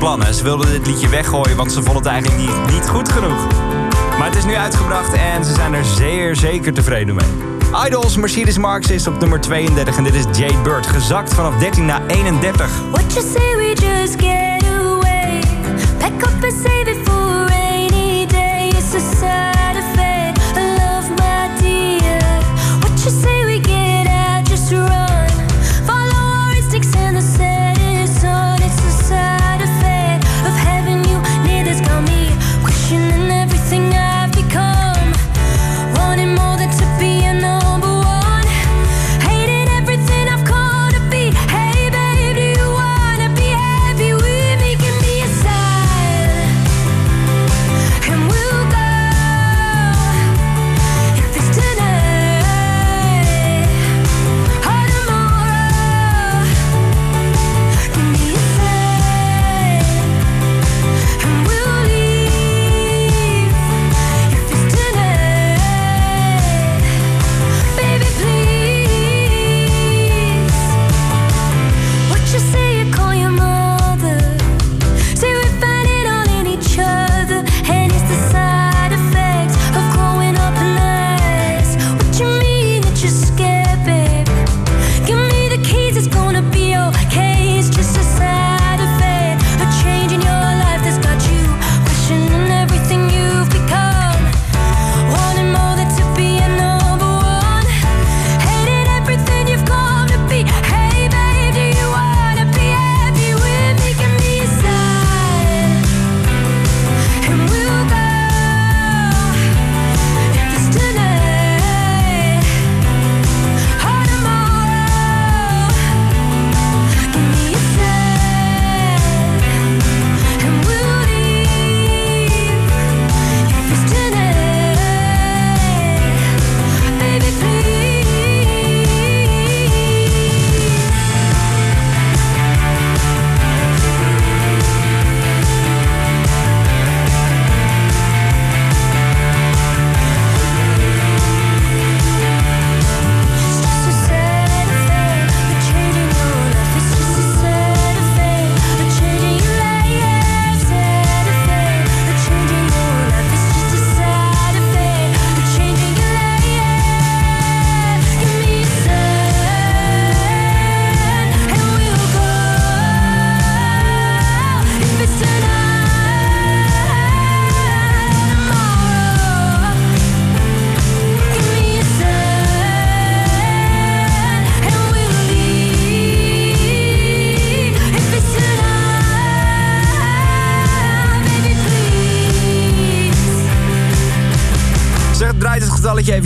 Ze 0.00 0.42
wilden 0.42 0.70
dit 0.70 0.86
liedje 0.86 1.08
weggooien, 1.08 1.56
want 1.56 1.72
ze 1.72 1.82
vonden 1.82 2.02
het 2.02 2.12
eigenlijk 2.12 2.40
niet, 2.40 2.72
niet 2.72 2.88
goed 2.88 3.08
genoeg. 3.08 3.46
Maar 4.18 4.26
het 4.26 4.36
is 4.36 4.44
nu 4.44 4.54
uitgebracht 4.54 5.12
en 5.12 5.44
ze 5.44 5.54
zijn 5.54 5.74
er 5.74 5.84
zeer 5.84 6.36
zeker 6.36 6.72
tevreden 6.72 7.14
mee. 7.14 7.28
Idols, 7.86 8.16
Mercedes 8.16 8.58
Marx 8.58 8.90
is 8.90 9.06
op 9.06 9.20
nummer 9.20 9.40
32 9.40 9.96
en 9.96 10.04
dit 10.04 10.14
is 10.14 10.24
Jade 10.38 10.62
Bird, 10.62 10.86
gezakt 10.86 11.34
vanaf 11.34 11.56
13 11.56 11.86
naar 11.86 12.06
31. 12.06 12.70
What 12.90 13.12
you 13.12 13.26
say 13.26 13.56
we 13.56 13.72
just 13.74 14.20
get 14.20 14.64
away, 14.80 15.40
pack 15.98 16.22
up 16.22 16.44
and 16.44 16.52
save 16.52 16.89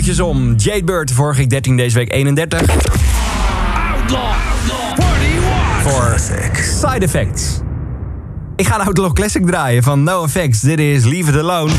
eventjes 0.05 0.35
om. 0.35 0.53
Jade 0.57 0.83
Bird, 0.83 1.11
vorige 1.11 1.39
week 1.39 1.49
13, 1.49 1.77
deze 1.77 1.97
week 1.97 2.11
31. 2.11 2.61
Voor 5.81 6.15
Side 6.81 7.05
Effects. 7.05 7.59
Ik 8.55 8.67
ga 8.67 8.79
een 8.79 8.85
Outlaw 8.85 9.13
Classic 9.13 9.45
draaien 9.45 9.83
van 9.83 10.03
No 10.03 10.23
Effects. 10.23 10.59
Dit 10.59 10.79
is 10.79 11.03
Leave 11.03 11.31
It 11.31 11.37
Alone. 11.37 11.71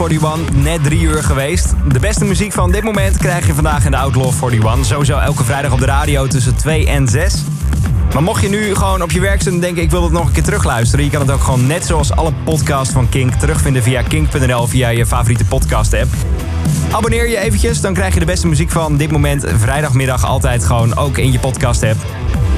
41, 0.00 0.54
net 0.54 0.84
drie 0.84 1.00
uur 1.00 1.22
geweest. 1.22 1.74
De 1.92 1.98
beste 1.98 2.24
muziek 2.24 2.52
van 2.52 2.70
dit 2.70 2.82
moment 2.82 3.16
krijg 3.16 3.46
je 3.46 3.54
vandaag 3.54 3.84
in 3.84 3.90
de 3.90 3.96
Outlaw 3.96 4.32
41. 4.42 4.86
Sowieso 4.86 5.18
elke 5.18 5.44
vrijdag 5.44 5.72
op 5.72 5.78
de 5.78 5.86
radio 5.86 6.26
tussen 6.26 6.56
2 6.56 6.86
en 6.86 7.08
6. 7.08 7.34
Maar 8.12 8.22
mocht 8.22 8.42
je 8.42 8.48
nu 8.48 8.74
gewoon 8.74 9.02
op 9.02 9.10
je 9.10 9.20
werk 9.20 9.42
zitten 9.42 9.52
en 9.52 9.60
denken... 9.60 9.82
ik 9.82 9.90
wil 9.90 10.02
het 10.02 10.12
nog 10.12 10.26
een 10.26 10.32
keer 10.32 10.42
terugluisteren... 10.42 11.04
je 11.04 11.10
kan 11.10 11.20
het 11.20 11.30
ook 11.30 11.42
gewoon 11.42 11.66
net 11.66 11.86
zoals 11.86 12.12
alle 12.12 12.32
podcasts 12.44 12.92
van 12.92 13.08
Kink... 13.08 13.32
terugvinden 13.32 13.82
via 13.82 14.02
kink.nl 14.02 14.66
via 14.66 14.88
je 14.88 15.06
favoriete 15.06 15.44
podcast-app. 15.44 16.08
Abonneer 16.90 17.28
je 17.28 17.38
eventjes, 17.38 17.80
dan 17.80 17.94
krijg 17.94 18.14
je 18.14 18.20
de 18.20 18.26
beste 18.26 18.46
muziek 18.46 18.70
van 18.70 18.96
dit 18.96 19.10
moment... 19.10 19.44
vrijdagmiddag 19.56 20.24
altijd 20.24 20.64
gewoon 20.64 20.96
ook 20.96 21.18
in 21.18 21.32
je 21.32 21.38
podcast-app. 21.38 22.00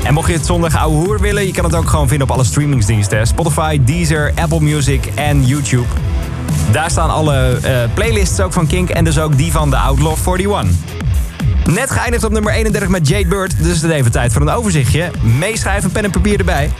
En 0.02 0.14
mocht 0.14 0.28
je 0.28 0.34
het 0.34 0.46
zondag 0.46 0.76
ouwe 0.76 0.96
hoer 0.96 1.20
willen... 1.20 1.46
je 1.46 1.52
kan 1.52 1.64
het 1.64 1.74
ook 1.74 1.88
gewoon 1.88 2.08
vinden 2.08 2.28
op 2.28 2.34
alle 2.34 2.44
streamingsdiensten. 2.44 3.26
Spotify, 3.26 3.80
Deezer, 3.84 4.32
Apple 4.34 4.60
Music 4.60 5.06
en 5.14 5.46
YouTube. 5.46 6.09
Daar 6.72 6.90
staan 6.90 7.10
alle 7.10 7.58
eh, 7.62 7.72
playlists 7.94 8.40
ook 8.40 8.52
van 8.52 8.66
Kink... 8.66 8.88
en 8.90 9.04
dus 9.04 9.18
ook 9.18 9.36
die 9.36 9.52
van 9.52 9.70
de 9.70 9.76
Outlaw 9.76 10.16
41. 10.36 10.66
Net 11.64 11.90
geëindigd 11.90 12.24
op 12.24 12.32
nummer 12.32 12.52
31 12.52 12.88
met 12.88 13.08
Jade 13.08 13.26
Bird. 13.26 13.62
Dus 13.62 13.82
het 13.82 13.90
even 13.90 14.10
tijd 14.10 14.32
voor 14.32 14.42
een 14.42 14.50
overzichtje. 14.50 15.10
Meeschrijven, 15.38 15.90
pen 15.90 16.04
en 16.04 16.10
papier 16.10 16.38
erbij. 16.38 16.70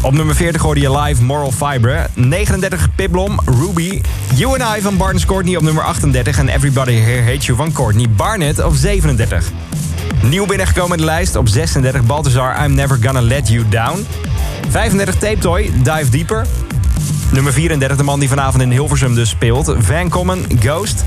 Op 0.00 0.12
nummer 0.12 0.34
40 0.34 0.62
hoorde 0.62 0.80
je 0.80 0.98
live 0.98 1.22
Moral 1.22 1.52
Fiber. 1.52 2.06
39 2.14 2.88
Piblom, 2.94 3.38
Ruby. 3.44 4.00
You 4.34 4.60
and 4.60 4.76
I 4.78 4.82
van 4.82 4.96
Barnes 4.96 5.26
Courtney 5.26 5.56
op 5.56 5.62
nummer 5.62 5.84
38. 5.84 6.38
En 6.38 6.48
Everybody 6.48 6.92
Here 6.92 7.22
Hates 7.22 7.46
You 7.46 7.58
van 7.58 7.72
Courtney 7.72 8.06
Barnett 8.10 8.64
op 8.64 8.74
37. 8.74 9.50
Nieuw 10.22 10.46
binnengekomen 10.46 10.92
in 10.92 10.98
de 10.98 11.04
lijst 11.10 11.36
op 11.36 11.48
36 11.48 12.04
Balthazar 12.04 12.64
I'm 12.64 12.74
Never 12.74 12.98
Gonna 13.02 13.22
Let 13.22 13.48
You 13.48 13.68
Down. 13.68 14.06
35 14.68 15.14
Tape 15.14 15.38
Toy, 15.38 15.70
Dive 15.82 16.08
Deeper. 16.10 16.46
Nummer 17.36 17.52
34 17.52 17.96
de 17.96 18.02
man 18.02 18.20
die 18.20 18.28
vanavond 18.28 18.62
in 18.62 18.70
Hilversum 18.70 19.14
dus 19.14 19.28
speelt. 19.28 19.74
Van 19.78 20.08
Common, 20.08 20.44
Ghost. 20.58 21.04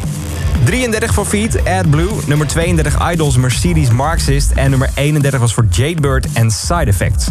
33 0.63 1.13
voor 1.13 1.25
Feet, 1.25 1.65
AdBlue. 1.65 2.09
Nummer 2.25 2.47
32 2.47 3.11
Idols, 3.11 3.38
Mercedes 3.38 3.91
Marxist. 3.91 4.51
En 4.51 4.69
nummer 4.69 4.89
31 4.95 5.39
was 5.39 5.53
voor 5.53 5.65
Jade 5.69 6.01
Bird 6.01 6.27
en 6.34 6.51
Side 6.51 6.86
Effects. 6.86 7.27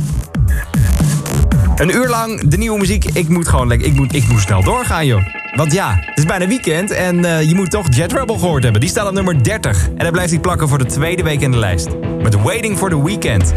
Een 1.76 1.94
uur 1.94 2.09
lang 2.09 2.49
de 2.49 2.57
nieuwe 2.57 2.78
muziek. 2.78 3.05
Ik 3.05 3.28
moet 3.28 3.49
gewoon 3.49 3.68
lekker. 3.68 3.86
Ik 3.86 3.94
moet, 3.94 4.14
ik 4.14 4.28
moet 4.28 4.40
snel 4.40 4.62
doorgaan, 4.62 5.07
joh. 5.07 5.22
Want 5.55 5.72
ja, 5.72 5.94
het 6.01 6.18
is 6.18 6.24
bijna 6.24 6.46
weekend 6.46 6.90
en 6.90 7.24
eh, 7.24 7.49
je 7.49 7.55
moet 7.55 7.70
toch 7.70 7.86
Jet 7.90 8.12
Rebel 8.12 8.38
gehoord 8.38 8.62
hebben. 8.62 8.80
Die 8.80 8.90
staat 8.90 9.07
op 9.07 9.12
nummer 9.12 9.44
30. 9.44 9.88
En 9.88 10.05
dan 10.05 10.12
blijft 10.12 10.30
hij 10.30 10.40
plakken 10.40 10.68
voor 10.68 10.78
de 10.78 10.86
tweede 10.86 11.22
week 11.22 11.40
in 11.40 11.51
de 11.51 11.59
lijst. 11.59 11.88
Met 12.22 12.42
Waiting 12.42 12.78
for 12.78 12.90
the 12.90 13.05
Weekend. 13.05 13.53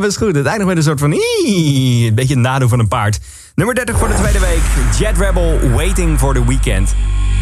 Best 0.00 0.16
goed. 0.16 0.34
Het 0.34 0.46
eindigt 0.46 0.68
met 0.68 0.76
een 0.76 0.82
soort 0.82 1.00
van... 1.00 1.12
Een 1.12 2.14
beetje 2.14 2.34
een 2.34 2.40
nadoen 2.40 2.68
van 2.68 2.78
een 2.78 2.88
paard. 2.88 3.18
Nummer 3.54 3.74
30 3.74 3.98
voor 3.98 4.08
de 4.08 4.14
tweede 4.14 4.38
week. 4.38 4.60
Jet 4.98 5.18
Rebel, 5.18 5.58
Waiting 5.74 6.18
for 6.18 6.34
the 6.34 6.46
Weekend. 6.46 6.94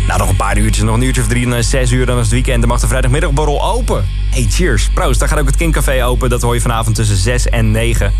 Nou, 0.07 0.19
nog 0.19 0.29
een 0.29 0.37
paar 0.37 0.59
uurtjes. 0.59 0.85
Nog 0.85 0.95
een 0.95 1.03
uurtje 1.03 1.21
of 1.21 1.29
drie, 1.29 1.49
dan 1.49 1.59
is 1.59 1.71
zes 1.71 1.91
uur, 1.91 2.07
dan 2.07 2.17
is 2.17 2.23
het 2.23 2.33
weekend. 2.33 2.61
Dan 2.61 2.69
mag 2.69 2.81
de 2.81 2.87
vrijdagmiddagborrel 2.87 3.65
open. 3.65 4.05
Hey, 4.31 4.47
cheers. 4.51 4.91
Proost. 4.91 5.21
Daar 5.21 5.29
gaat 5.29 5.39
ook 5.39 5.47
het 5.47 5.57
Kinkcafé 5.57 6.05
open. 6.05 6.31
Dat 6.31 6.43
hoor 6.43 6.55
je 6.55 6.61
vanavond 6.61 6.97
tussen 6.97 7.17
6 7.17 7.49
en 7.49 7.71
9. 7.71 8.13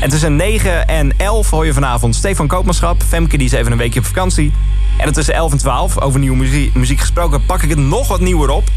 En 0.00 0.10
tussen 0.10 0.36
9 0.36 0.86
en 0.86 1.12
11 1.16 1.50
hoor 1.50 1.66
je 1.66 1.72
vanavond 1.72 2.14
Stefan 2.14 2.46
Koopmanschap. 2.46 3.02
Femke 3.02 3.36
die 3.36 3.46
is 3.46 3.52
even 3.52 3.72
een 3.72 3.78
weekje 3.78 4.00
op 4.00 4.06
vakantie. 4.06 4.52
En 4.98 5.04
dan 5.04 5.12
tussen 5.12 5.34
11 5.34 5.52
en 5.52 5.58
12, 5.58 6.00
over 6.00 6.20
nieuwe 6.20 6.36
muziek, 6.36 6.74
muziek 6.74 7.00
gesproken, 7.00 7.46
pak 7.46 7.62
ik 7.62 7.70
het 7.70 7.78
nog 7.78 8.08
wat 8.08 8.20
nieuwer 8.20 8.50
op. 8.50 8.68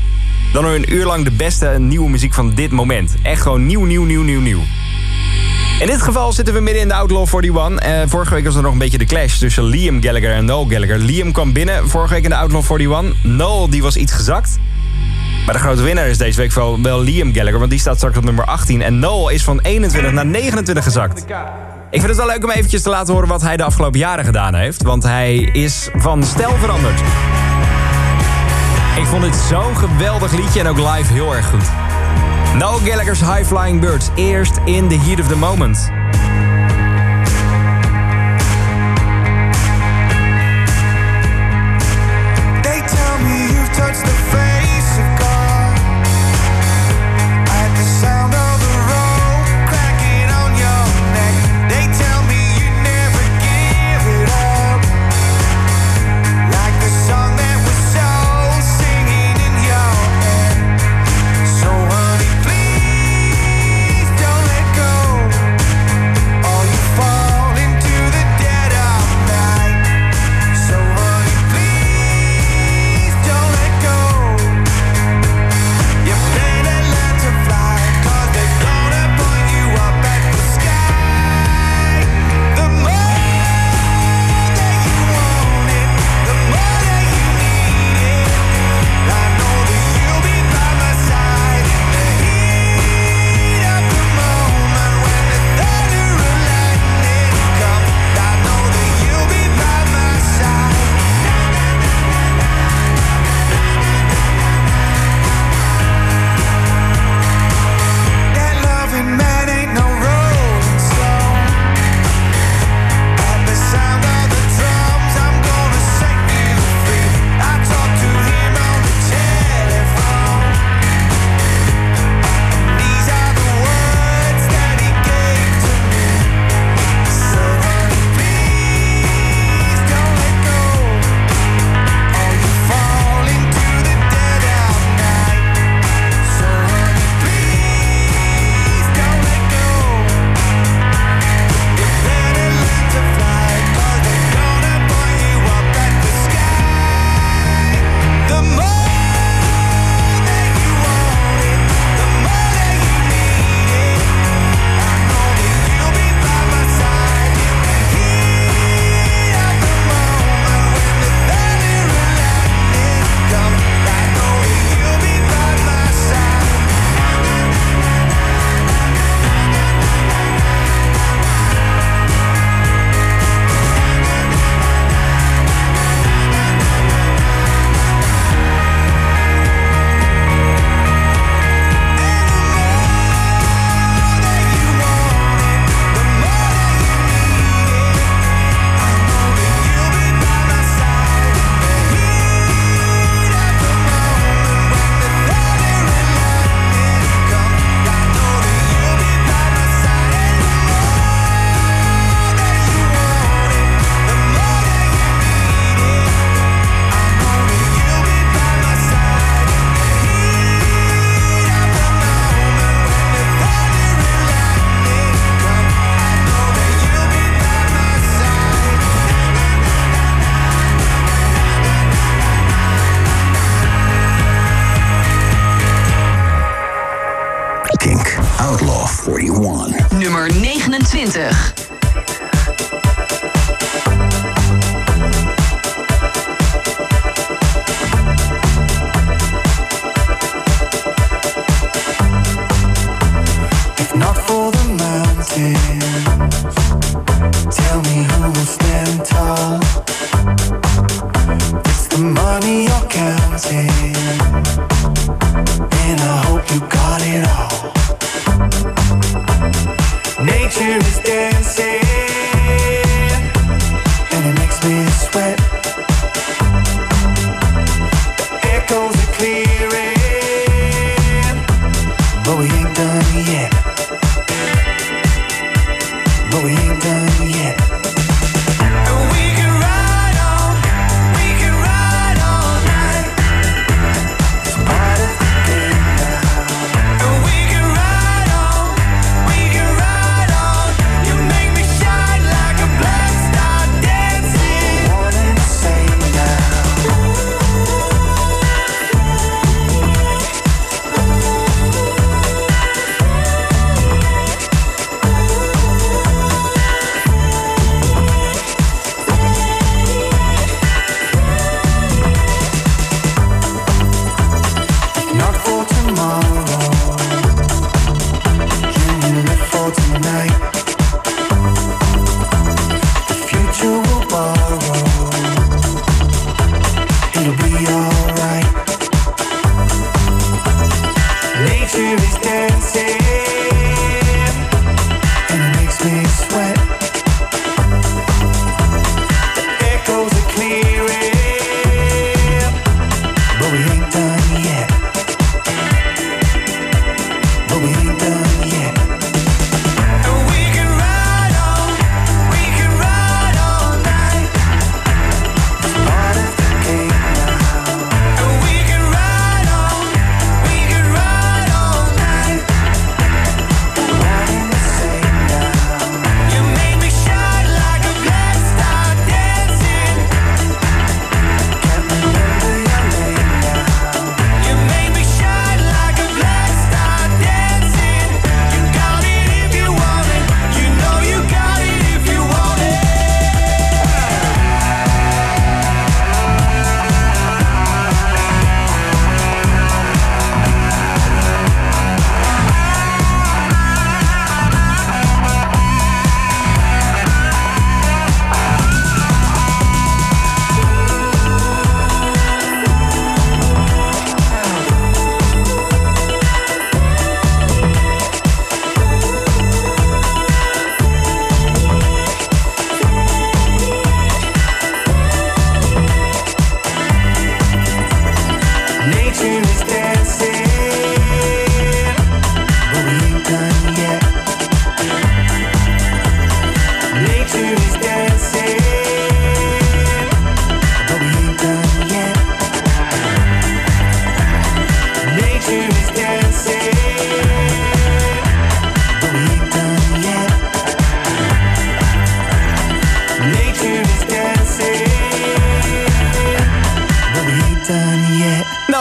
Dan 0.53 0.63
hoor 0.63 0.73
je 0.73 0.79
een 0.79 0.93
uur 0.93 1.05
lang 1.05 1.23
de 1.23 1.31
beste 1.31 1.75
nieuwe 1.79 2.09
muziek 2.09 2.33
van 2.33 2.53
dit 2.53 2.71
moment. 2.71 3.15
Echt 3.23 3.41
gewoon 3.41 3.65
nieuw, 3.65 3.83
nieuw, 3.83 4.03
nieuw, 4.03 4.23
nieuw, 4.23 4.41
nieuw. 4.41 4.61
In 5.79 5.87
dit 5.87 6.01
geval 6.01 6.33
zitten 6.33 6.53
we 6.53 6.59
midden 6.59 6.81
in 6.81 6.87
de 6.87 6.93
Outlaw 6.93 7.27
41. 7.33 7.79
Eh, 7.79 8.01
vorige 8.05 8.33
week 8.33 8.45
was 8.45 8.55
er 8.55 8.61
nog 8.61 8.71
een 8.71 8.77
beetje 8.77 8.97
de 8.97 9.05
clash 9.05 9.37
tussen 9.37 9.63
Liam 9.63 10.01
Gallagher 10.01 10.31
en 10.31 10.45
Noel 10.45 10.65
Gallagher. 10.67 10.97
Liam 10.97 11.31
kwam 11.31 11.53
binnen 11.53 11.89
vorige 11.89 12.13
week 12.13 12.23
in 12.23 12.29
de 12.29 12.35
Outlaw 12.35 12.63
41. 12.71 13.23
Noel 13.23 13.69
die 13.69 13.81
was 13.81 13.95
iets 13.95 14.11
gezakt. 14.11 14.59
Maar 15.45 15.53
de 15.53 15.59
grote 15.59 15.81
winnaar 15.81 16.07
is 16.07 16.17
deze 16.17 16.39
week 16.39 16.53
wel, 16.53 16.81
wel 16.81 17.01
Liam 17.01 17.33
Gallagher, 17.33 17.59
want 17.59 17.71
die 17.71 17.79
staat 17.79 17.97
straks 17.97 18.17
op 18.17 18.23
nummer 18.23 18.45
18. 18.45 18.81
En 18.81 18.99
Noel 18.99 19.29
is 19.29 19.43
van 19.43 19.59
21 19.59 20.11
naar 20.11 20.25
29 20.25 20.83
gezakt. 20.83 21.25
Ik 21.89 22.01
vind 22.01 22.07
het 22.07 22.17
wel 22.17 22.27
leuk 22.27 22.43
om 22.43 22.49
eventjes 22.49 22.81
te 22.81 22.89
laten 22.89 23.13
horen 23.13 23.29
wat 23.29 23.41
hij 23.41 23.57
de 23.57 23.63
afgelopen 23.63 23.99
jaren 23.99 24.25
gedaan 24.25 24.53
heeft. 24.55 24.83
Want 24.83 25.03
hij 25.03 25.35
is 25.35 25.89
van 25.95 26.23
stijl 26.23 26.55
veranderd. 26.59 26.99
Ik 28.97 29.05
vond 29.05 29.23
dit 29.23 29.35
zo'n 29.35 29.77
geweldig 29.77 30.31
liedje 30.31 30.59
en 30.59 30.67
ook 30.67 30.77
live 30.77 31.13
heel 31.13 31.35
erg 31.35 31.49
goed. 31.49 31.84
Noel 32.55 32.79
Gallagher's 32.85 33.19
High 33.19 33.43
Flying 33.43 33.81
Birds. 33.81 34.09
Eerst 34.17 34.59
in 34.65 34.87
the 34.87 34.97
heat 34.97 35.19
of 35.19 35.27
the 35.27 35.35
moment. 35.35 35.75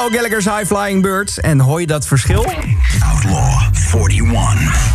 Nou, 0.04 0.16
Gallagher's 0.16 0.44
High 0.44 0.64
Flying 0.66 1.02
Birds. 1.02 1.40
En 1.40 1.60
hoor 1.60 1.80
je 1.80 1.86
dat 1.86 2.06
verschil? 2.06 2.46
Outlaw 3.12 4.10
41. 4.10 4.90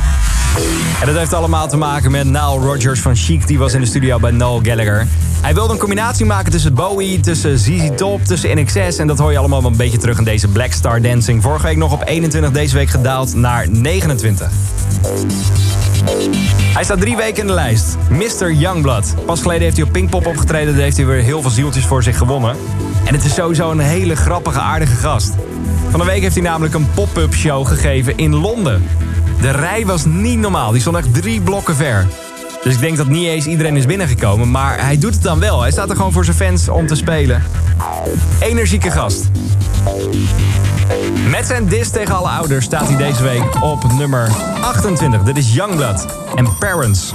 En 1.00 1.06
dat 1.06 1.16
heeft 1.16 1.34
allemaal 1.34 1.68
te 1.68 1.78
maken 1.78 2.12
met 2.12 2.26
Nile 2.26 2.60
Rodgers 2.60 3.00
van 3.00 3.16
Chic. 3.16 3.48
Die 3.48 3.58
was 3.58 3.74
in 3.74 3.80
de 3.80 3.86
studio 3.86 4.20
bij 4.20 4.32
Noel 4.32 4.60
Gallagher. 4.64 5.08
Hij 5.42 5.54
wilde 5.54 5.74
een 5.74 5.80
combinatie 5.80 6.26
maken 6.26 6.52
tussen 6.52 6.74
Bowie, 6.74 7.20
tussen 7.20 7.60
ZZ 7.60 7.90
Top, 7.96 8.26
tussen 8.26 8.58
NXS. 8.58 8.98
En 8.98 9.08
dat 9.08 9.18
hoor 9.18 9.32
je 9.32 9.38
allemaal 9.38 9.62
wel 9.62 9.72
een 9.72 9.78
beetje 9.78 9.98
terug 9.98 10.18
in 10.18 10.24
deze 10.24 10.48
Black 10.48 10.72
Star 10.72 11.02
Dancing. 11.02 11.42
Vorige 11.42 11.66
week 11.66 11.78
nog 11.78 11.92
op 11.92 12.04
21, 12.06 12.52
deze 12.52 12.76
week 12.76 12.90
gedaald 12.90 13.36
naar 13.36 13.70
29. 13.70 14.50
Hij 16.74 16.84
staat 16.84 17.00
drie 17.00 17.16
weken 17.16 17.42
in 17.42 17.48
de 17.48 17.54
lijst. 17.54 17.98
Mr. 18.10 18.52
Youngblood. 18.52 19.14
Pas 19.26 19.42
geleden 19.42 19.64
heeft 19.64 19.78
hij 19.78 19.86
op 19.86 19.92
Pinkpop 19.92 20.26
opgetreden. 20.26 20.74
Daar 20.74 20.84
heeft 20.84 20.98
hij 20.98 21.06
weer 21.06 21.22
heel 21.22 21.42
veel 21.42 21.52
zieltjes 21.52 21.86
voor 21.86 22.04
zich 22.04 22.18
gewonnen. 22.18 22.56
En 23.10 23.16
het 23.16 23.26
is 23.26 23.34
sowieso 23.34 23.72
een 23.72 23.80
hele 23.80 24.16
grappige, 24.16 24.60
aardige 24.60 24.96
gast. 24.96 25.34
Van 25.90 26.00
de 26.00 26.06
week 26.06 26.22
heeft 26.22 26.36
hij 26.36 26.44
namelijk 26.44 26.74
een 26.74 26.92
pop-up 26.94 27.34
show 27.34 27.68
gegeven 27.68 28.18
in 28.18 28.36
Londen. 28.36 28.84
De 29.42 29.52
rij 29.52 29.86
was 29.86 30.06
niet 30.06 30.40
normaal. 30.40 30.72
Die 30.72 30.82
stond 30.82 30.96
echt 30.96 31.14
drie 31.14 31.42
blokken 31.42 31.76
ver. 31.76 32.08
Dus 32.64 32.74
ik 32.74 32.80
denk 32.80 32.98
dat 32.98 33.08
niet 33.08 33.28
eens 33.28 33.46
iedereen 33.46 33.78
is 33.78 33.86
binnengekomen. 33.86 34.52
Maar 34.52 34.82
hij 34.86 34.98
doet 34.98 35.14
het 35.14 35.24
dan 35.24 35.40
wel. 35.40 35.62
Hij 35.62 35.72
staat 35.72 35.90
er 35.90 35.96
gewoon 35.96 36.12
voor 36.12 36.26
zijn 36.26 36.38
fans 36.38 36.70
om 36.70 36.88
te 36.88 36.96
spelen. 36.96 37.44
Energieke 38.40 38.92
gast. 38.92 39.30
Met 41.30 41.48
zijn 41.48 41.68
dis 41.68 41.90
tegen 41.90 42.16
alle 42.16 42.30
ouders 42.30 42.66
staat 42.66 42.88
hij 42.88 42.98
deze 42.98 43.24
week 43.24 43.64
op 43.64 43.92
nummer 43.92 44.30
28. 44.62 45.24
Dit 45.24 45.38
is 45.38 45.54
Youngblood 45.54 46.06
en 46.36 46.58
Parents. 46.60 47.14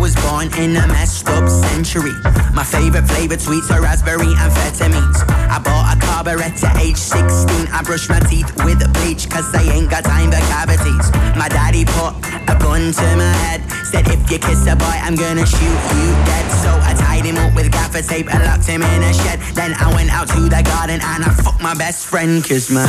Was 0.00 0.16
born 0.16 0.48
in 0.56 0.74
a 0.76 0.86
messed 0.88 1.28
up 1.28 1.46
century. 1.46 2.14
My 2.54 2.64
favorite 2.64 3.06
flavored 3.06 3.38
sweets 3.38 3.70
are 3.70 3.82
raspberry 3.82 4.32
and 4.32 4.50
amphetamines. 4.50 5.20
I 5.28 5.60
bought 5.60 5.94
a 5.94 6.00
carburetor 6.00 6.66
at 6.66 6.78
age 6.78 6.96
16. 6.96 7.68
I 7.68 7.82
brushed 7.84 8.08
my 8.08 8.18
teeth 8.20 8.48
with 8.64 8.80
bleach 8.94 9.28
cause 9.28 9.54
I 9.54 9.62
ain't 9.62 9.90
got 9.90 10.04
time 10.04 10.30
for 10.32 10.40
cavities. 10.48 11.12
My 11.36 11.48
daddy 11.48 11.84
put 11.84 12.16
a 12.48 12.56
gun 12.56 12.92
to 12.92 13.06
my 13.20 13.32
head. 13.44 13.60
Said 13.84 14.08
if 14.08 14.30
you 14.30 14.38
kiss 14.38 14.66
a 14.66 14.74
boy, 14.74 14.96
I'm 15.04 15.16
gonna 15.16 15.44
shoot 15.44 15.80
you 15.92 16.06
dead. 16.24 16.46
So 16.64 16.70
I 16.80 16.94
tied 16.96 17.26
him 17.26 17.36
up 17.36 17.54
with 17.54 17.70
gaffer 17.70 18.00
tape 18.00 18.32
and 18.32 18.42
locked 18.44 18.66
him 18.66 18.82
in 18.82 19.02
a 19.02 19.12
shed. 19.12 19.38
Then 19.54 19.74
I 19.74 19.92
went 19.94 20.10
out 20.10 20.28
to 20.28 20.40
the 20.40 20.62
garden 20.64 21.00
and 21.02 21.24
I 21.24 21.30
fucked 21.44 21.60
my 21.60 21.74
best 21.74 22.06
friend 22.06 22.42
cause 22.42 22.70
my 22.70 22.88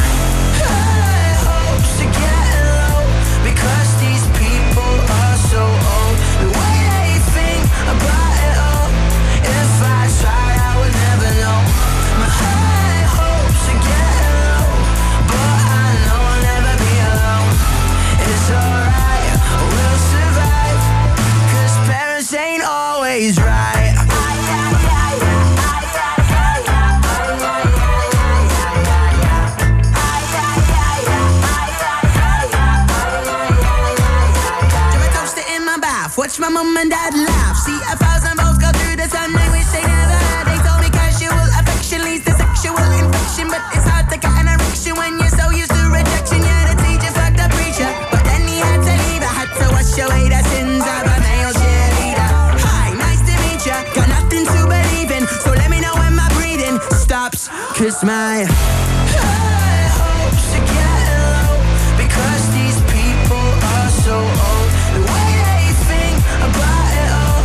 Cause 57.82 58.04
my 58.04 58.46
high 58.46 59.90
hopes 59.90 60.54
are 60.54 60.66
getting 60.70 61.18
low. 61.34 61.58
Because 61.98 62.44
these 62.54 62.78
people 62.94 63.42
are 63.42 63.90
so 64.06 64.22
old. 64.22 64.70
The 64.94 65.02
way 65.02 65.30
they 65.50 65.66
think 65.90 66.18
about 66.46 66.92
it 66.94 67.10
all. 67.10 67.42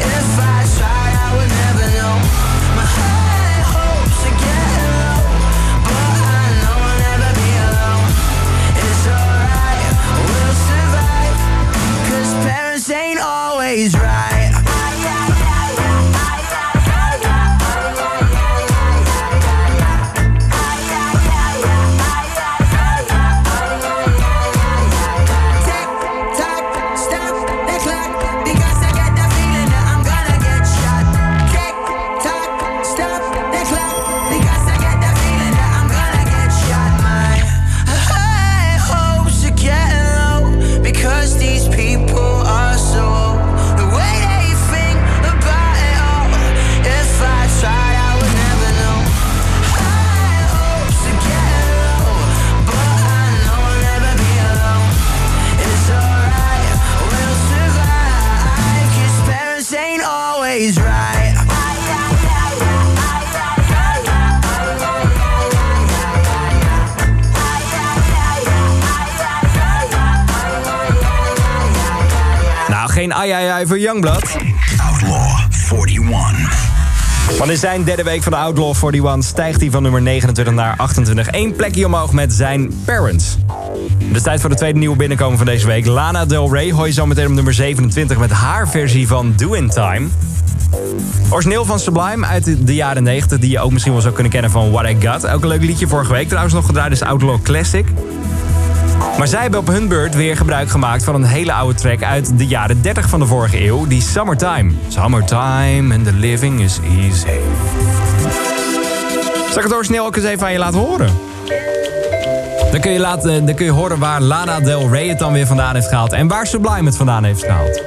If 0.00 0.40
I 0.40 0.64
tried, 0.80 1.14
I 1.20 1.28
would 1.36 1.52
never 1.52 1.86
know. 2.00 2.16
My 2.80 2.88
high 2.96 3.60
hopes 3.76 4.24
are 4.24 4.38
getting 4.40 4.88
low. 5.04 5.20
But 5.84 6.16
I 6.32 6.48
know 6.64 6.76
I'll 6.88 7.00
never 7.04 7.30
be 7.36 7.50
alone. 7.68 8.08
It's 8.88 9.04
alright, 9.04 9.84
we'll 10.32 10.56
survive. 10.64 11.36
Cause 12.08 12.32
parents 12.40 12.88
ain't 12.88 13.20
always 13.20 13.92
right. 13.92 14.03
Geen 73.04 73.12
ai 73.14 73.30
ai 73.30 73.48
ai 73.48 73.66
voor 73.66 73.78
Youngblood. 73.78 74.36
Outlaw 74.90 75.40
41. 75.88 77.38
Want 77.38 77.50
in 77.50 77.56
zijn 77.56 77.84
derde 77.84 78.02
week 78.02 78.22
van 78.22 78.32
de 78.32 78.38
Outlaw 78.38 78.74
41 78.84 79.24
stijgt 79.24 79.60
hij 79.60 79.70
van 79.70 79.82
nummer 79.82 80.02
29 80.02 80.54
naar 80.54 80.74
28. 80.76 81.28
Eén 81.30 81.56
plekje 81.56 81.86
omhoog 81.86 82.12
met 82.12 82.32
zijn 82.32 82.72
Parents. 82.84 83.36
Het 84.06 84.16
is 84.16 84.22
tijd 84.22 84.40
voor 84.40 84.50
de 84.50 84.56
tweede 84.56 84.78
nieuwe 84.78 84.96
binnenkomen 84.96 85.36
van 85.36 85.46
deze 85.46 85.66
week. 85.66 85.86
Lana 85.86 86.24
Del 86.24 86.52
Rey 86.52 86.72
hoor 86.72 86.86
je 86.86 86.92
zo 86.92 87.06
meteen 87.06 87.26
op 87.26 87.32
nummer 87.32 87.54
27 87.54 88.18
met 88.18 88.30
haar 88.30 88.68
versie 88.68 89.06
van 89.08 89.32
Do 89.36 89.52
In 89.52 89.68
Time. 89.70 90.06
Origineel 91.30 91.64
van 91.64 91.78
Sublime 91.80 92.26
uit 92.26 92.44
de- 92.44 92.64
de 92.64 92.74
jaren 92.74 93.02
90, 93.02 93.38
die 93.38 93.50
je 93.50 93.60
ook 93.60 93.70
misschien 93.72 93.92
wel 93.92 94.02
zou 94.02 94.14
kunnen 94.14 94.32
kennen 94.32 94.50
van 94.50 94.70
What 94.70 94.88
I 94.88 94.96
Got. 95.00 95.26
Ook 95.26 95.42
een 95.42 95.48
leuk 95.48 95.62
liedje 95.62 95.86
vorige 95.88 96.12
week 96.12 96.26
trouwens 96.28 96.54
nog 96.54 96.66
gedraaid, 96.66 96.92
is 96.92 97.02
Outlaw 97.02 97.42
Classic. 97.42 97.86
Maar 99.18 99.26
zij 99.28 99.40
hebben 99.40 99.60
op 99.60 99.66
hun 99.66 99.88
beurt 99.88 100.14
weer 100.14 100.36
gebruik 100.36 100.68
gemaakt 100.68 101.04
van 101.04 101.14
een 101.14 101.24
hele 101.24 101.52
oude 101.52 101.78
track 101.78 102.02
uit 102.02 102.38
de 102.38 102.46
jaren 102.46 102.82
30 102.82 103.08
van 103.08 103.20
de 103.20 103.26
vorige 103.26 103.66
eeuw, 103.66 103.86
die 103.86 104.02
Summertime. 104.02 104.72
Summertime 104.88 105.94
and 105.94 106.04
the 106.04 106.12
living 106.12 106.60
is 106.60 106.78
easy. 106.78 107.38
Zal 109.48 109.56
ik 109.56 109.62
het 109.62 109.72
origineel 109.72 110.06
ook 110.06 110.16
eens 110.16 110.24
even 110.24 110.46
aan 110.46 110.52
je 110.52 110.58
laten 110.58 110.78
horen? 110.78 111.08
Dan 112.70 112.80
kun 112.80 112.92
je, 112.92 112.98
laten, 112.98 113.46
dan 113.46 113.54
kun 113.54 113.64
je 113.64 113.70
horen 113.70 113.98
waar 113.98 114.20
Lana 114.20 114.60
Del 114.60 114.90
Rey 114.90 115.08
het 115.08 115.18
dan 115.18 115.32
weer 115.32 115.46
vandaan 115.46 115.74
heeft 115.74 115.88
gehaald 115.88 116.12
en 116.12 116.28
waar 116.28 116.46
Sublime 116.46 116.84
het 116.84 116.96
vandaan 116.96 117.24
heeft 117.24 117.44
gehaald. 117.44 117.82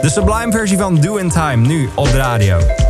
De 0.00 0.08
Sublime 0.10 0.52
versie 0.52 0.78
van 0.78 1.00
Do 1.00 1.16
In 1.16 1.28
Time, 1.28 1.66
nu 1.66 1.88
op 1.94 2.10
de 2.10 2.16
radio. 2.16 2.81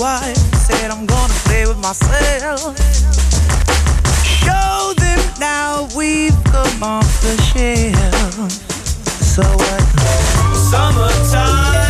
While? 0.00 0.34
Said 0.56 0.90
I'm 0.90 1.04
gonna 1.04 1.32
play 1.44 1.66
with 1.66 1.76
myself. 1.76 2.74
Show 4.24 4.94
them 4.96 5.20
now 5.38 5.88
we've 5.94 6.36
come 6.44 6.82
off 6.82 7.10
the 7.20 7.36
shelf. 7.52 8.50
So 9.20 9.42
what? 9.42 9.82
Summertime, 10.56 11.89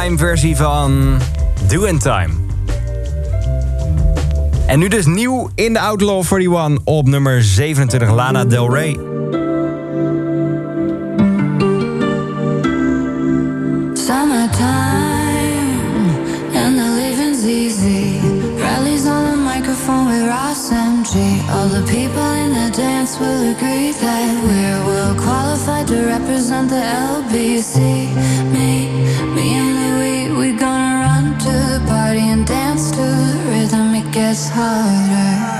Time 0.00 0.18
versie 0.18 0.56
van 0.56 1.18
Do 1.68 1.82
in 1.82 1.98
Time. 1.98 2.28
En 4.66 4.78
nu 4.78 4.88
dus 4.88 5.06
nieuw 5.06 5.50
in 5.54 5.72
de 5.72 5.78
Outlaw 5.78 6.24
41 6.32 6.78
op 6.84 7.08
nummer 7.08 7.42
27 7.42 8.10
Lana 8.10 8.44
Del 8.44 8.74
Rey. 8.74 8.98
All 21.52 21.68
the 21.68 21.82
people 21.82 22.32
in 22.44 22.52
the 22.52 22.70
dance 22.76 23.18
will 23.18 23.54
agree 23.54 23.92
that 23.92 24.42
we're 24.44 24.84
well 24.86 25.14
qualified 25.14 25.86
to 25.86 25.94
represent 25.94 26.68
the 26.68 26.82
LBC. 27.16 27.78
Me. 28.52 28.89
사랑 34.40 35.59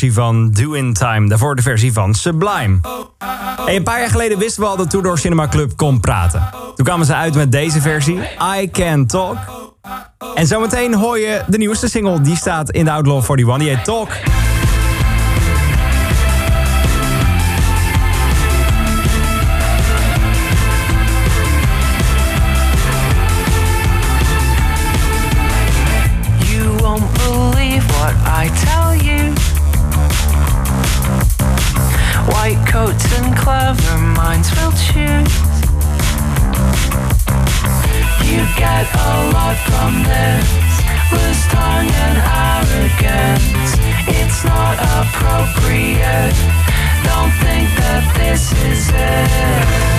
versie 0.00 0.22
van 0.22 0.50
Do 0.50 0.72
In 0.72 0.92
Time. 0.92 1.28
Daarvoor 1.28 1.56
de 1.56 1.62
versie 1.62 1.92
van 1.92 2.14
Sublime. 2.14 2.78
En 3.66 3.74
een 3.74 3.82
paar 3.82 3.98
jaar 3.98 4.10
geleden 4.10 4.38
wisten 4.38 4.62
we 4.62 4.68
al 4.68 4.76
dat 4.76 4.90
Tudor 4.90 5.18
Cinema 5.18 5.48
Club 5.48 5.76
kon 5.76 6.00
praten. 6.00 6.50
Toen 6.74 6.84
kwamen 6.84 7.06
ze 7.06 7.14
uit 7.14 7.34
met 7.34 7.52
deze 7.52 7.80
versie, 7.80 8.18
I 8.60 8.70
Can 8.70 9.06
Talk. 9.06 9.36
En 10.34 10.46
zometeen 10.46 10.94
hoor 10.94 11.18
je 11.18 11.42
de 11.46 11.58
nieuwste 11.58 11.88
single, 11.88 12.20
die 12.20 12.36
staat 12.36 12.70
in 12.70 12.84
de 12.84 12.90
Outlaw 12.90 13.22
41, 13.22 13.58
die 13.58 13.68
heet 13.68 13.84
Talk. 13.84 14.08
appropriate. 45.20 46.36
Don't 47.04 47.32
think 47.44 47.68
that 47.76 48.12
this 48.16 48.52
is 48.64 48.88
it. 48.94 49.89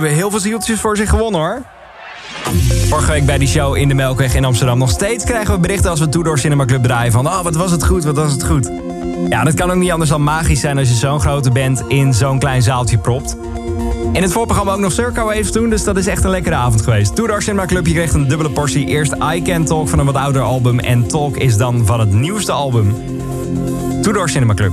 Hebben 0.00 0.16
heel 0.16 0.30
veel 0.30 0.40
zieltjes 0.40 0.80
voor 0.80 0.96
zich 0.96 1.08
gewonnen 1.08 1.40
hoor. 1.40 1.62
Vorige 2.88 3.10
week 3.10 3.26
bij 3.26 3.38
die 3.38 3.48
show 3.48 3.76
in 3.76 3.88
de 3.88 3.94
Melkweg 3.94 4.34
in 4.34 4.44
Amsterdam. 4.44 4.78
Nog 4.78 4.90
steeds 4.90 5.24
krijgen 5.24 5.54
we 5.54 5.60
berichten 5.60 5.90
als 5.90 6.00
we 6.00 6.08
Two 6.08 6.22
Door 6.22 6.38
Cinema 6.38 6.64
Club 6.64 6.82
draaien 6.82 7.12
van... 7.12 7.26
Oh, 7.26 7.40
wat 7.40 7.54
was 7.54 7.70
het 7.70 7.84
goed, 7.84 8.04
wat 8.04 8.16
was 8.16 8.32
het 8.32 8.44
goed. 8.44 8.70
Ja, 9.28 9.44
dat 9.44 9.54
kan 9.54 9.70
ook 9.70 9.76
niet 9.76 9.90
anders 9.90 10.10
dan 10.10 10.22
magisch 10.22 10.60
zijn 10.60 10.78
als 10.78 10.88
je 10.88 10.94
zo'n 10.94 11.20
grote 11.20 11.50
band 11.50 11.82
in 11.88 12.14
zo'n 12.14 12.38
klein 12.38 12.62
zaaltje 12.62 12.98
propt. 12.98 13.36
In 14.12 14.22
het 14.22 14.32
voorprogramma 14.32 14.72
ook 14.72 14.78
nog 14.78 14.92
Circo 14.92 15.24
Waves 15.24 15.52
toen, 15.52 15.70
dus 15.70 15.84
dat 15.84 15.96
is 15.96 16.06
echt 16.06 16.24
een 16.24 16.30
lekkere 16.30 16.54
avond 16.54 16.82
geweest. 16.82 17.14
Two 17.14 17.26
Door 17.26 17.42
Cinema 17.42 17.66
Club, 17.66 17.86
je 17.86 17.92
kreeg 17.92 18.12
een 18.12 18.28
dubbele 18.28 18.50
portie. 18.50 18.86
Eerst 18.86 19.14
I 19.34 19.42
Can 19.42 19.64
Talk 19.64 19.88
van 19.88 19.98
een 19.98 20.06
wat 20.06 20.16
ouder 20.16 20.42
album 20.42 20.78
en 20.78 21.06
Talk 21.06 21.36
is 21.36 21.56
dan 21.56 21.86
van 21.86 22.00
het 22.00 22.12
nieuwste 22.12 22.52
album. 22.52 22.94
Two 24.02 24.12
Door 24.12 24.28
Cinema 24.28 24.54
Club. 24.54 24.72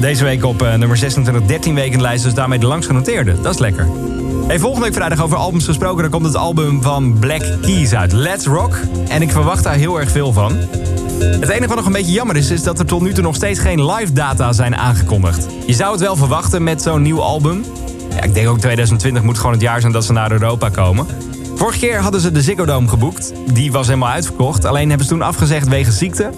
Deze 0.00 0.24
week 0.24 0.44
op 0.44 0.62
eh, 0.62 0.74
nummer 0.74 0.96
26, 0.96 1.42
13 1.42 1.74
weken 1.74 2.00
lijst, 2.00 2.24
dus 2.24 2.34
daarmee 2.34 2.58
de 2.58 2.66
langst 2.66 2.86
genoteerde. 2.86 3.40
Dat 3.40 3.54
is 3.54 3.60
lekker. 3.60 4.09
Hey, 4.50 4.58
volgende 4.58 4.84
week 4.84 4.94
vrijdag 4.94 5.22
over 5.22 5.36
albums 5.36 5.64
gesproken. 5.64 6.02
Dan 6.02 6.10
komt 6.10 6.26
het 6.26 6.36
album 6.36 6.82
van 6.82 7.18
Black 7.18 7.42
Keys 7.62 7.94
uit. 7.94 8.12
Let's 8.12 8.46
Rock. 8.46 8.76
En 9.08 9.22
ik 9.22 9.30
verwacht 9.30 9.64
daar 9.64 9.74
heel 9.74 10.00
erg 10.00 10.10
veel 10.10 10.32
van. 10.32 10.52
Het 11.20 11.48
enige 11.48 11.66
wat 11.66 11.76
nog 11.76 11.86
een 11.86 11.92
beetje 11.92 12.12
jammer 12.12 12.36
is, 12.36 12.50
is 12.50 12.62
dat 12.62 12.78
er 12.78 12.86
tot 12.86 13.00
nu 13.00 13.12
toe 13.12 13.22
nog 13.22 13.34
steeds 13.34 13.60
geen 13.60 13.86
live 13.86 14.12
data 14.12 14.52
zijn 14.52 14.76
aangekondigd. 14.76 15.46
Je 15.66 15.72
zou 15.72 15.92
het 15.92 16.00
wel 16.00 16.16
verwachten 16.16 16.62
met 16.62 16.82
zo'n 16.82 17.02
nieuw 17.02 17.20
album. 17.20 17.64
Ja, 18.14 18.22
ik 18.22 18.34
denk 18.34 18.48
ook 18.48 18.58
2020 18.58 19.22
moet 19.22 19.36
gewoon 19.36 19.52
het 19.52 19.60
jaar 19.62 19.80
zijn 19.80 19.92
dat 19.92 20.04
ze 20.04 20.12
naar 20.12 20.32
Europa 20.32 20.68
komen. 20.68 21.06
Vorige 21.60 21.78
keer 21.78 22.00
hadden 22.00 22.20
ze 22.20 22.32
de 22.32 22.42
Ziggo 22.42 22.64
Dome 22.64 22.88
geboekt. 22.88 23.32
Die 23.52 23.72
was 23.72 23.86
helemaal 23.86 24.08
uitverkocht. 24.08 24.64
Alleen 24.64 24.88
hebben 24.88 25.06
ze 25.06 25.12
toen 25.12 25.22
afgezegd 25.22 25.68
wegens 25.68 25.98
ziekte. 25.98 26.30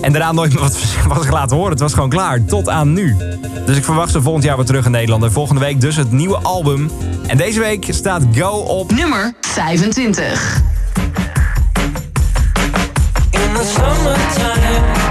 En 0.00 0.12
daarna 0.12 0.32
nooit 0.32 0.52
meer 0.52 0.62
wat, 0.62 0.78
wat 1.14 1.30
laten 1.30 1.56
horen. 1.56 1.70
Het 1.70 1.80
was 1.80 1.94
gewoon 1.94 2.08
klaar. 2.08 2.44
Tot 2.44 2.68
aan 2.68 2.92
nu. 2.92 3.16
Dus 3.66 3.76
ik 3.76 3.84
verwacht 3.84 4.12
ze 4.12 4.22
volgend 4.22 4.44
jaar 4.44 4.56
weer 4.56 4.64
terug 4.64 4.84
in 4.84 4.90
Nederland. 4.90 5.22
En 5.22 5.32
volgende 5.32 5.60
week 5.60 5.80
dus 5.80 5.96
het 5.96 6.12
nieuwe 6.12 6.36
album. 6.36 6.90
En 7.26 7.36
deze 7.36 7.60
week 7.60 7.86
staat 7.88 8.22
Go 8.34 8.50
op... 8.50 8.92
Nummer 8.92 9.32
25. 9.40 10.62
In 13.30 13.40
the 13.54 13.72
summertime, 13.74 15.03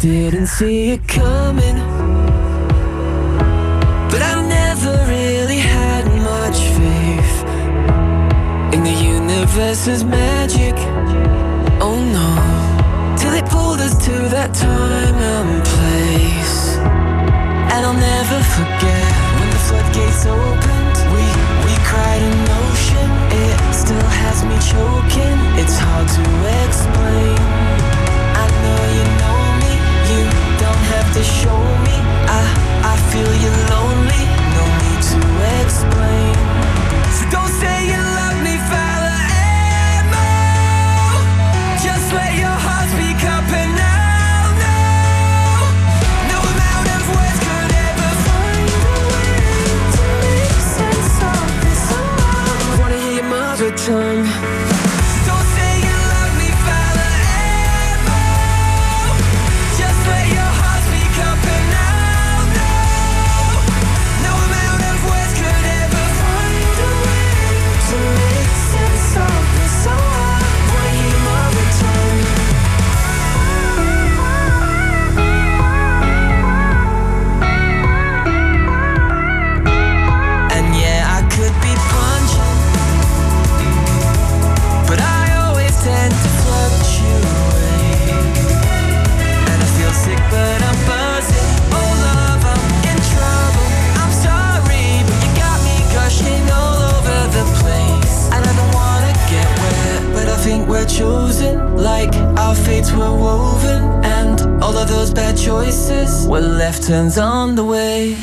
didn't 0.00 0.46
see 0.46 0.92
it 0.92 1.06
coming, 1.06 1.76
but 4.08 4.22
I 4.22 4.40
never 4.48 4.96
really 5.06 5.58
had 5.58 6.06
much 6.24 6.58
faith 6.80 7.44
in 8.72 8.82
the 8.82 8.96
universe's 8.96 10.02
magic. 10.02 10.72
Oh 11.84 12.00
no, 12.16 12.30
till 13.18 13.34
it 13.34 13.44
pulled 13.50 13.80
us 13.80 13.92
to 14.06 14.12
that 14.32 14.54
time 14.54 15.16
and 15.16 15.62
place, 15.68 16.78
and 17.68 17.84
I'll 17.84 17.92
never 17.92 18.40
forget 18.56 19.12
when 19.36 19.50
the 19.52 19.60
floodgates 19.68 20.24
opened. 20.24 20.96
We 21.12 21.24
we 21.66 21.74
cried 21.84 22.22
an 22.24 22.40
ocean. 22.64 23.10
It 23.44 23.58
still 23.74 24.08
has 24.24 24.38
me 24.48 24.56
choking. 24.64 25.36
It's 25.60 25.76
hard 25.76 26.08
to 26.08 26.24
explain. 26.64 27.36
I 28.32 28.46
know 28.62 28.80
you 28.96 29.04
know 29.04 29.19
to 31.14 31.22
show 31.24 31.58
me. 31.86 31.96
I 32.38 32.42
I 32.92 32.96
feel 33.10 33.32
you 33.44 33.52
lonely, 33.74 34.22
no 34.56 34.64
need 34.82 35.02
to 35.12 35.20
explain. 35.60 36.34
So 37.16 37.22
don't 37.34 37.52
say 37.60 37.76
you 37.92 38.19
we're 100.80 100.86
chosen, 100.86 101.76
like 101.76 102.14
our 102.38 102.54
fates 102.54 102.90
were 102.92 103.14
woven, 103.14 103.82
and 104.02 104.40
all 104.62 104.76
of 104.76 104.88
those 104.88 105.12
bad 105.12 105.36
choices 105.36 106.26
were 106.26 106.40
left 106.40 106.84
turns 106.84 107.18
on 107.18 107.54
the 107.54 107.64
way. 107.64 108.16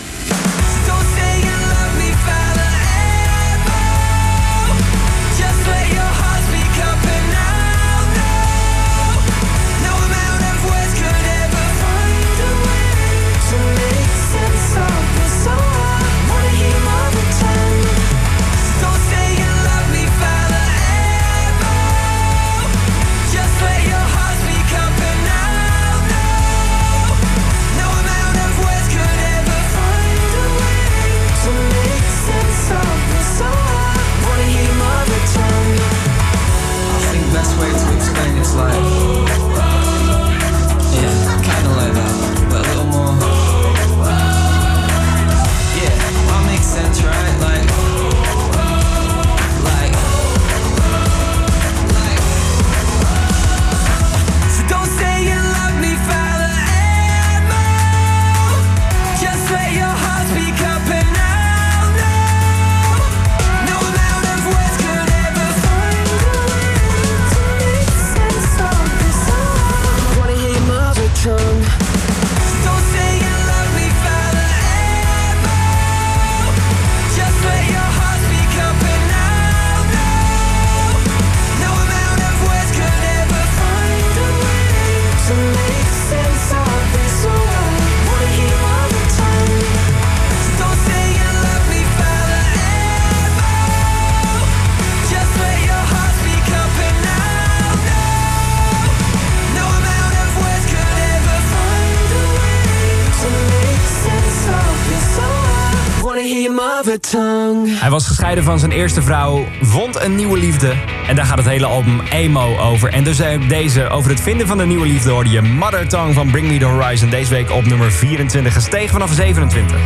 Hij 107.80 107.90
was 107.90 108.07
gescheiden 108.07 108.44
van 108.44 108.60
zijn 108.60 108.72
eerste 108.72 109.02
vrouw, 109.02 109.45
vond 109.61 110.02
een 110.02 110.15
nieuwe 110.15 110.38
liefde. 110.38 110.74
En 111.07 111.15
daar 111.15 111.26
gaat 111.26 111.38
het 111.38 111.48
hele 111.48 111.65
album 111.65 112.02
Emo 112.10 112.57
over. 112.57 112.94
En 112.94 113.03
dus 113.03 113.22
ook 113.22 113.49
deze, 113.49 113.90
over 113.90 114.10
het 114.10 114.22
vinden 114.22 114.48
van 114.48 114.57
de 114.57 114.65
nieuwe 114.65 114.86
liefde... 114.88 115.10
hoorde 115.10 115.30
je 115.30 115.41
Mother 115.41 115.88
Tongue 115.88 116.14
van 116.14 116.32
Bring 116.32 116.48
Me 116.48 116.57
The 116.57 116.65
Horizon. 116.65 117.10
Deze 117.10 117.30
week 117.30 117.52
op 117.52 117.65
nummer 117.65 117.91
24, 117.91 118.53
gestegen 118.53 118.90
vanaf 118.90 119.11
27. 119.11 119.78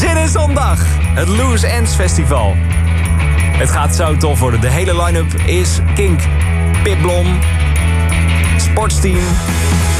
Zin 0.00 0.16
in 0.16 0.28
zondag, 0.28 0.84
het 1.14 1.28
Loose 1.28 1.66
Ends 1.66 1.94
Festival. 1.94 2.54
Het 3.52 3.70
gaat 3.70 3.96
zo 3.96 4.16
tof 4.16 4.40
worden. 4.40 4.60
De 4.60 4.70
hele 4.70 5.02
line-up 5.02 5.34
is 5.46 5.78
Kink, 5.94 6.20
Pip 6.82 7.00
Blom, 7.00 7.38
Sportsteam, 8.56 9.24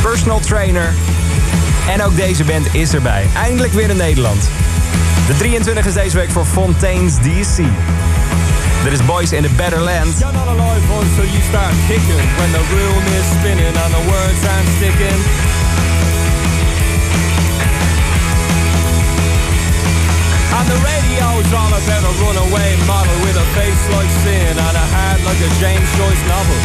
Personal 0.03 0.41
Trainer... 0.41 0.95
En 1.89 2.03
ook 2.03 2.17
deze 2.17 2.45
band 2.45 2.75
is 2.75 2.95
erbij. 2.95 3.27
Eindelijk 3.35 3.73
weer 3.73 3.91
in 3.91 3.97
Nederland. 3.97 4.49
De 5.29 5.37
23 5.37 5.87
is 5.87 5.95
deze 5.95 6.17
week 6.17 6.31
voor 6.31 6.45
Fontaine's 6.45 7.15
DC. 7.15 7.57
Dit 8.85 8.93
is 8.93 9.05
Boys 9.05 9.33
in 9.33 9.43
the 9.43 9.49
Better 9.57 9.81
Land. 9.81 10.19
You're 10.19 10.33
not 10.33 10.49
alive 10.49 10.85
until 11.01 11.29
you 11.35 11.43
start 11.51 11.75
kicking 11.89 12.23
When 12.39 12.51
the 12.59 12.65
room 12.75 13.03
is 13.19 13.27
spinning 13.37 13.75
and 13.85 13.93
the 13.99 14.05
words 14.13 14.41
aren't 14.53 14.71
sticking 14.77 15.19
And 20.59 20.67
the 20.73 20.79
radio's 20.93 21.51
all 21.61 21.73
about 21.81 22.05
a 22.11 22.15
runaway 22.25 22.71
model 22.93 23.17
With 23.25 23.37
a 23.45 23.47
face 23.57 23.85
like 23.97 24.13
sin 24.25 24.55
and 24.67 24.77
a 24.85 24.87
heart 24.95 25.21
like 25.29 25.41
a 25.49 25.51
James 25.61 25.91
Joyce 25.99 26.25
novel 26.33 26.59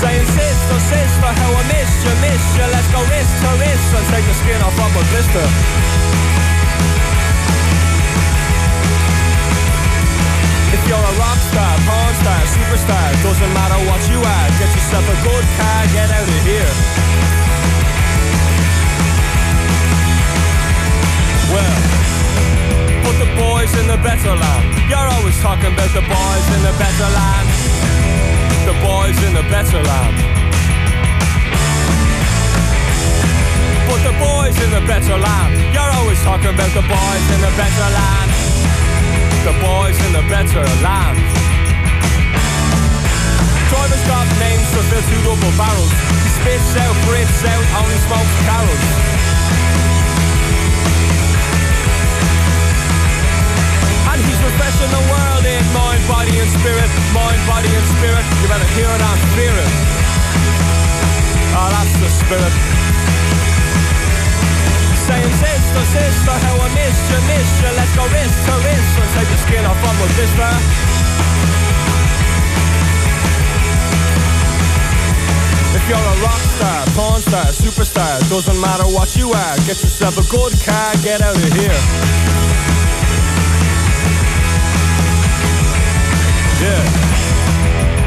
Saying 0.00 0.53
sister, 0.64 0.96
sister, 0.96 1.28
how 1.28 1.50
I 1.52 1.62
missed 1.68 2.00
you, 2.04 2.14
missed 2.24 2.52
you 2.56 2.66
Let's 2.72 2.88
go 2.88 3.00
wrist 3.04 3.34
to 3.42 3.50
wrist 3.60 3.88
and 3.96 4.06
take 4.08 4.24
the 4.24 4.36
skin 4.40 4.60
off 4.64 4.76
of 4.80 4.90
my 4.96 5.02
blister 5.12 5.46
If 10.72 10.82
you're 10.88 10.98
a 10.98 11.14
rock 11.20 11.40
star, 11.52 11.72
porn 11.86 12.14
star, 12.20 12.40
superstar, 12.50 13.06
doesn't 13.22 13.52
matter 13.54 13.78
what 13.88 14.02
you 14.10 14.18
are. 14.18 14.46
Get 14.58 14.68
yourself 14.74 15.06
a 15.06 15.16
good 15.22 15.46
car, 15.56 15.80
get 15.94 16.10
out 16.10 16.28
of 16.28 16.40
here. 16.44 16.72
Well, 21.54 21.78
put 23.06 23.16
the 23.22 23.30
boys 23.38 23.70
in 23.80 23.86
the 23.86 24.02
better 24.02 24.34
land. 24.34 24.66
You're 24.90 25.08
always 25.14 25.38
talking 25.40 25.72
about 25.72 25.94
the 25.94 26.02
boys 26.04 26.46
in 26.52 26.60
the 26.66 26.74
better 26.74 27.08
land. 27.16 27.48
The 28.66 28.76
boys 28.82 29.16
in 29.22 29.32
the 29.32 29.46
better 29.48 29.80
land. 29.80 30.43
The 34.04 34.14
boys 34.20 34.56
in 34.60 34.70
the 34.70 34.84
better 34.86 35.16
land. 35.16 35.52
You're 35.72 35.92
always 35.98 36.20
talking 36.22 36.52
about 36.52 36.72
the 36.76 36.84
boys 36.84 37.24
in 37.34 37.40
the 37.40 37.52
better 37.56 37.88
land 37.90 38.34
the 39.44 39.52
boys 39.60 39.92
in 40.08 40.12
the 40.16 40.24
better 40.32 40.64
land. 40.80 41.20
Drivers 43.68 44.04
got 44.08 44.24
names 44.40 44.64
for 44.72 44.80
their 44.88 45.04
two 45.04 45.20
double 45.20 45.52
barrels. 45.60 45.92
He 46.24 46.30
spits 46.40 46.72
out, 46.80 46.96
breathes 47.04 47.44
out, 47.44 47.64
only 47.76 47.98
smokes 48.08 48.36
carols. 48.48 48.84
And 54.08 54.18
he's 54.24 54.40
refreshing 54.40 54.92
the 54.96 55.04
world 55.12 55.44
in 55.44 55.64
mind, 55.76 56.00
body 56.08 56.32
and 56.40 56.48
spirit. 56.56 56.88
Mind, 57.12 57.40
body 57.44 57.68
and 57.68 57.86
spirit. 58.00 58.24
You 58.40 58.48
better 58.48 58.70
hear 58.72 58.88
it 58.88 59.02
and 59.04 59.20
fear 59.36 59.52
it. 59.60 59.72
Oh, 61.52 61.68
that's 61.68 61.94
the 62.00 62.08
spirit. 62.08 62.83
Saying 65.04 65.36
sister, 65.36 65.84
sister, 65.92 66.32
how 66.32 66.56
I 66.64 66.68
missed 66.72 67.04
you, 67.12 67.20
missed 67.28 67.60
you. 67.60 67.70
Let's 67.76 67.92
go 67.92 68.08
wrist 68.08 68.38
to 68.48 68.54
wrist 68.64 68.92
and 69.04 69.10
take 69.12 69.28
the 69.28 69.36
skin 69.36 69.64
off 69.68 69.76
of 69.76 69.94
my 70.00 70.08
blister 70.16 70.52
If 75.76 75.84
you're 75.92 76.00
a 76.00 76.16
rock 76.24 76.40
star, 76.56 76.80
porn 76.96 77.20
star, 77.20 77.44
superstar 77.52 78.16
Doesn't 78.32 78.58
matter 78.64 78.88
what 78.96 79.12
you 79.14 79.28
are 79.28 79.56
Get 79.68 79.84
yourself 79.84 80.16
a 80.16 80.24
good 80.32 80.56
car, 80.64 80.96
get 81.04 81.20
out 81.20 81.36
of 81.36 81.52
here. 81.52 81.80
Yeah. 86.64 86.84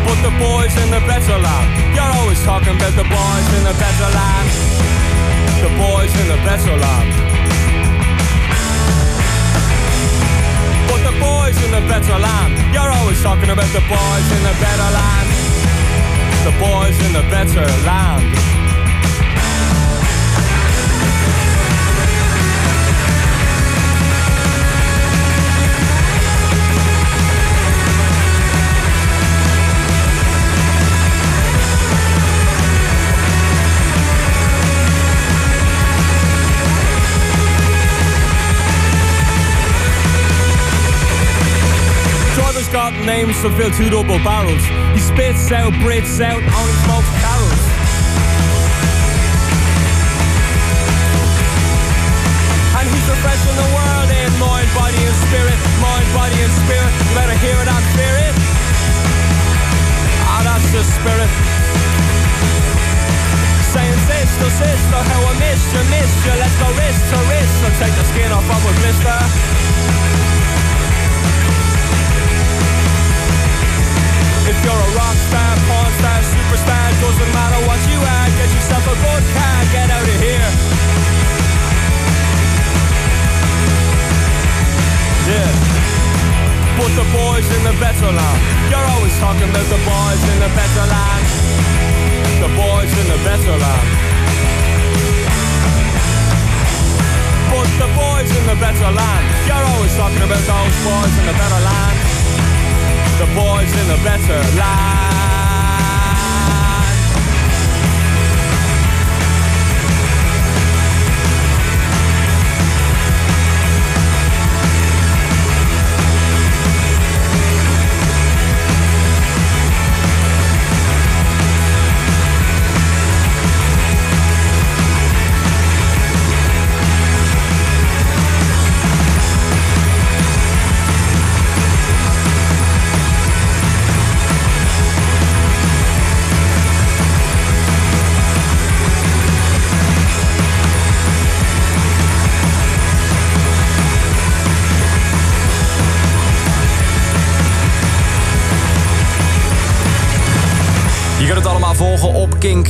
Put 0.09 0.17
the 0.25 0.33
boys 0.41 0.73
in 0.81 0.89
the 0.89 1.01
better 1.05 1.37
land. 1.37 1.93
You're 1.93 2.13
always 2.25 2.41
talking 2.41 2.73
about 2.73 2.95
the 2.97 3.05
boys 3.05 3.47
in 3.53 3.63
the 3.69 3.75
better 3.77 4.09
land 4.17 4.96
the 5.61 5.69
boys 5.77 6.13
in 6.21 6.27
the 6.27 6.39
better 6.45 6.75
land. 6.77 7.11
But 10.89 11.01
the 11.09 11.15
boys 11.19 11.57
in 11.65 11.71
the 11.71 11.83
better 11.89 12.17
land, 12.17 12.53
you're 12.73 12.91
always 12.91 13.21
talking 13.23 13.49
about 13.49 13.71
the 13.73 13.83
boys 13.89 14.27
in 14.35 14.41
the 14.43 14.55
better 14.61 14.89
land. 14.97 15.27
The 16.45 16.53
boys 16.61 16.97
in 17.05 17.13
the 17.13 17.25
better 17.33 17.65
land. 17.85 18.56
Got 42.71 42.93
names 43.05 43.41
to 43.41 43.49
fill 43.57 43.71
two 43.71 43.89
double 43.89 44.17
barrels. 44.23 44.63
He 44.93 44.99
spits 44.99 45.51
out, 45.51 45.73
breathes 45.81 46.19
out, 46.19 46.41
only 46.41 46.73
smokes 46.83 47.16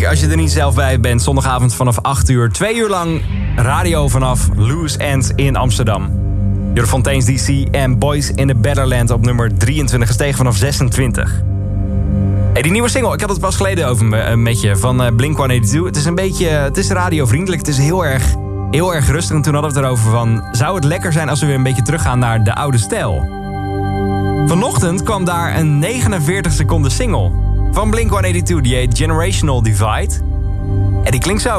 Als 0.06 0.20
je 0.20 0.28
er 0.28 0.38
niet 0.38 0.52
zelf 0.52 0.76
bij 0.76 1.00
bent. 1.00 1.22
Zondagavond 1.22 1.76
vanaf 1.76 2.00
8 2.02 2.30
uur. 2.30 2.50
Twee 2.50 2.76
uur 2.76 2.90
lang 2.90 3.22
radio 3.56 4.08
vanaf 4.08 4.50
Loose 4.56 4.98
Ends 4.98 5.32
in 5.36 5.56
Amsterdam. 5.56 6.12
Jure 6.74 6.88
Fontaine's 6.88 7.26
DC 7.26 7.68
en 7.72 7.98
Boys 7.98 8.32
in 8.32 8.48
the 8.48 8.56
Betterland 8.56 9.12
op 9.12 9.26
nummer 9.26 9.58
23 9.58 10.08
gestegen 10.08 10.38
vanaf 10.38 10.56
26. 10.56 11.42
Hey, 12.54 12.62
die 12.62 12.72
nieuwe 12.72 12.90
single, 12.90 13.14
ik 13.14 13.20
had 13.20 13.30
het 13.30 13.40
pas 13.40 13.56
geleden 13.56 13.88
over 13.88 14.06
me, 14.06 14.18
eh, 14.18 14.36
met 14.36 14.62
je, 14.62 14.76
van 14.76 15.04
eh, 15.04 15.16
Blink-182. 15.16 15.86
Het 15.86 15.96
is 15.96 16.06
een 16.06 16.16
beetje, 16.16 16.48
het 16.48 16.78
is 16.78 16.90
radiovriendelijk, 16.90 17.62
het 17.62 17.70
is 17.70 17.78
heel 17.78 18.06
erg, 18.06 18.34
heel 18.72 18.96
erg 18.96 19.08
rustig. 19.08 19.36
En 19.36 19.42
toen 19.42 19.54
hadden 19.54 19.72
we 19.72 19.78
het 19.78 19.86
erover 19.88 20.12
van, 20.12 20.44
zou 20.52 20.76
het 20.76 20.84
lekker 20.84 21.12
zijn 21.12 21.30
als 21.30 21.40
we 21.40 21.46
weer 21.46 21.56
een 21.56 21.64
beetje 21.64 21.82
teruggaan 21.82 22.20
naar 22.20 22.44
de 22.44 22.56
oude 22.56 22.78
stijl? 22.78 23.26
Vanochtend 24.46 25.04
kwam 25.04 25.26
daar 25.26 25.58
een 25.58 25.80
49 25.80 26.52
seconden 26.52 26.92
single 26.92 27.37
van 27.78 27.90
Blink-182. 27.90 28.62
Die 28.62 28.88
Generational 28.94 29.62
Divide. 29.64 30.14
En 31.04 31.12
die 31.12 31.20
klinkt 31.20 31.42
zo. 31.42 31.58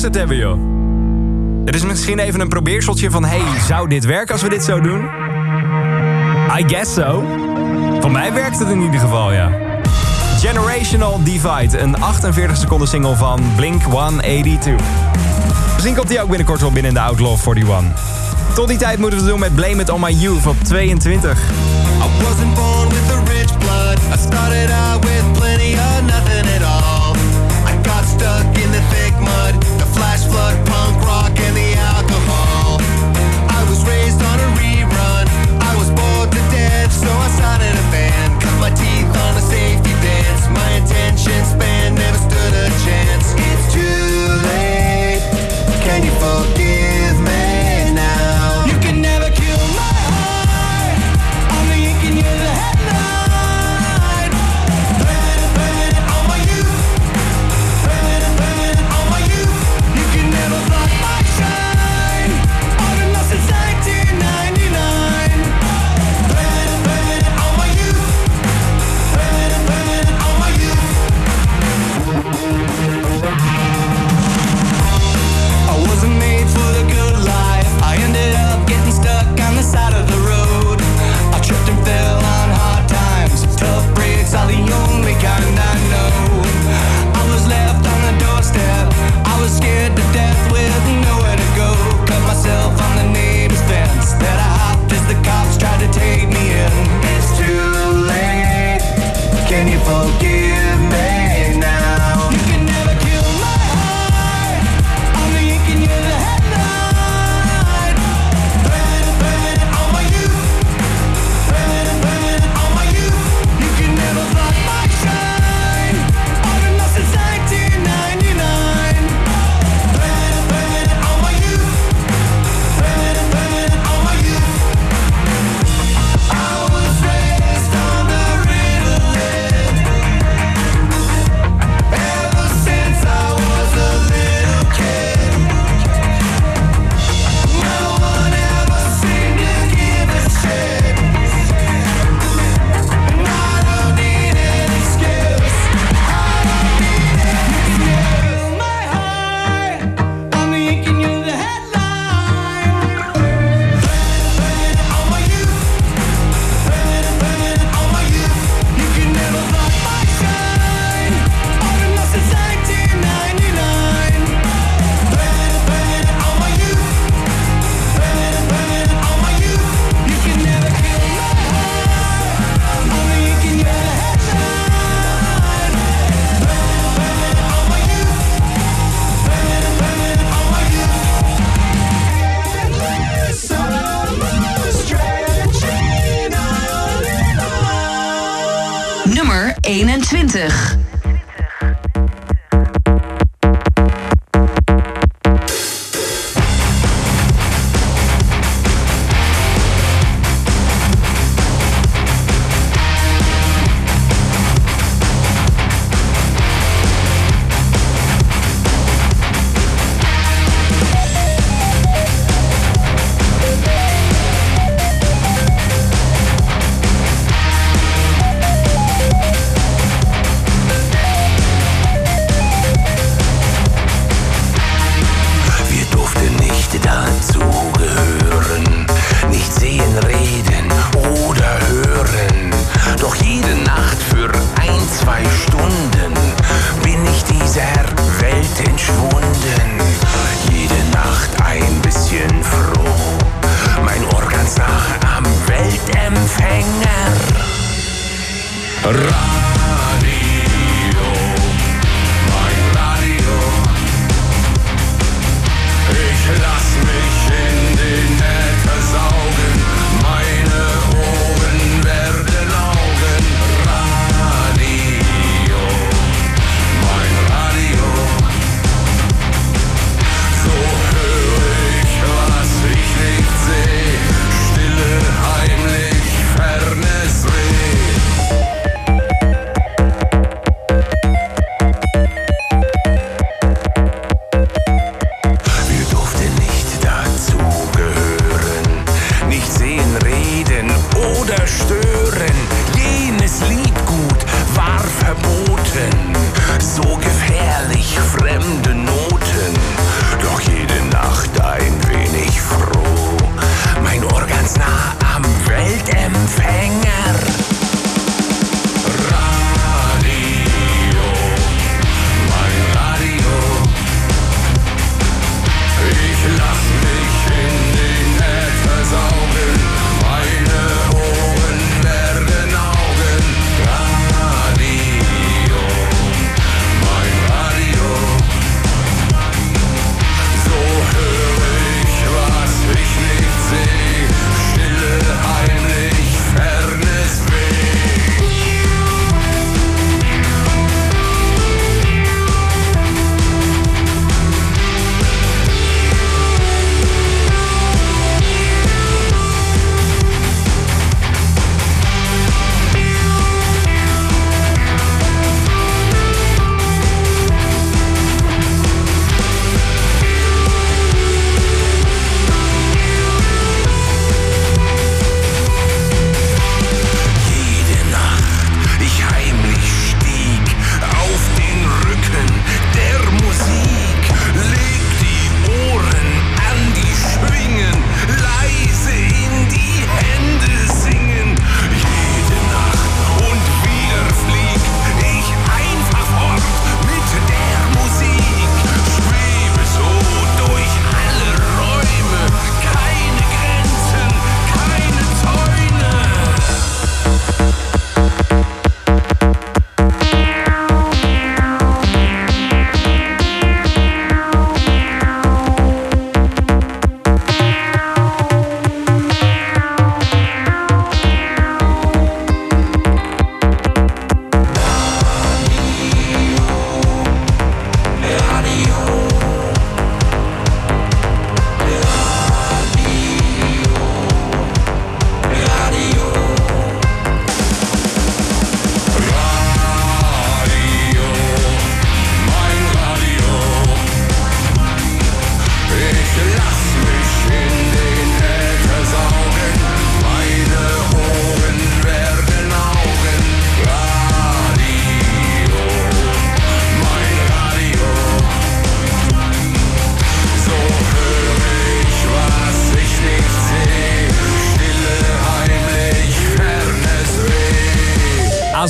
Geluisterd 0.00 0.14
hebben, 0.14 0.36
joh. 0.36 1.64
Dit 1.64 1.74
is 1.74 1.82
misschien 1.82 2.18
even 2.18 2.40
een 2.40 2.48
probeerseltje 2.48 3.10
van... 3.10 3.24
hey, 3.24 3.42
zou 3.66 3.88
dit 3.88 4.04
werken 4.04 4.32
als 4.32 4.42
we 4.42 4.48
dit 4.48 4.64
zo 4.64 4.80
doen? 4.80 5.00
I 6.58 6.64
guess 6.66 6.94
so. 6.94 7.24
Voor 8.00 8.10
mij 8.10 8.32
werkt 8.32 8.58
het 8.58 8.68
in 8.68 8.80
ieder 8.80 9.00
geval, 9.00 9.32
ja. 9.32 9.50
Generational 10.38 11.22
Divide, 11.22 11.78
een 11.78 12.00
48 12.00 12.56
seconden 12.56 12.88
single 12.88 13.16
van 13.16 13.40
Blink-182. 13.56 14.68
Misschien 15.74 15.94
komt 15.94 16.08
die 16.08 16.20
ook 16.22 16.28
binnenkort 16.28 16.60
wel 16.60 16.70
binnen 16.70 16.90
in 16.90 16.96
de 16.96 17.02
Outlaw 17.02 17.38
41. 17.56 17.84
Tot 18.54 18.68
die 18.68 18.78
tijd 18.78 18.98
moeten 18.98 19.18
we 19.18 19.24
het 19.24 19.32
doen 19.32 19.40
met 19.40 19.54
Blame 19.54 19.82
It 19.82 19.90
On 19.90 20.00
My 20.00 20.12
Youth 20.12 20.46
op 20.46 20.56
22. 20.62 21.38
I 21.38 22.22
wasn't 22.22 22.54
born 22.54 22.88
with 22.88 23.10
a 23.10 23.22
rich 23.32 23.58
blood. 23.58 23.98
I 24.14 24.18
started 24.18 24.70
out 24.70 25.04
with 25.04 25.39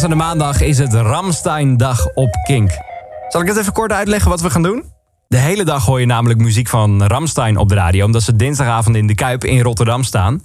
Aanstaande 0.00 0.24
maandag 0.24 0.60
is 0.60 0.78
het 0.78 0.94
Ramstein-dag 0.94 2.06
op 2.14 2.30
Kink. 2.46 2.70
Zal 3.28 3.40
ik 3.40 3.46
het 3.46 3.56
even 3.56 3.72
kort 3.72 3.92
uitleggen 3.92 4.30
wat 4.30 4.40
we 4.40 4.50
gaan 4.50 4.62
doen? 4.62 4.84
De 5.28 5.36
hele 5.36 5.64
dag 5.64 5.84
hoor 5.84 6.00
je 6.00 6.06
namelijk 6.06 6.40
muziek 6.40 6.68
van 6.68 7.02
Ramstein 7.02 7.56
op 7.56 7.68
de 7.68 7.74
radio... 7.74 8.04
omdat 8.04 8.22
ze 8.22 8.36
dinsdagavond 8.36 8.96
in 8.96 9.06
de 9.06 9.14
Kuip 9.14 9.44
in 9.44 9.60
Rotterdam 9.60 10.02
staan. 10.02 10.42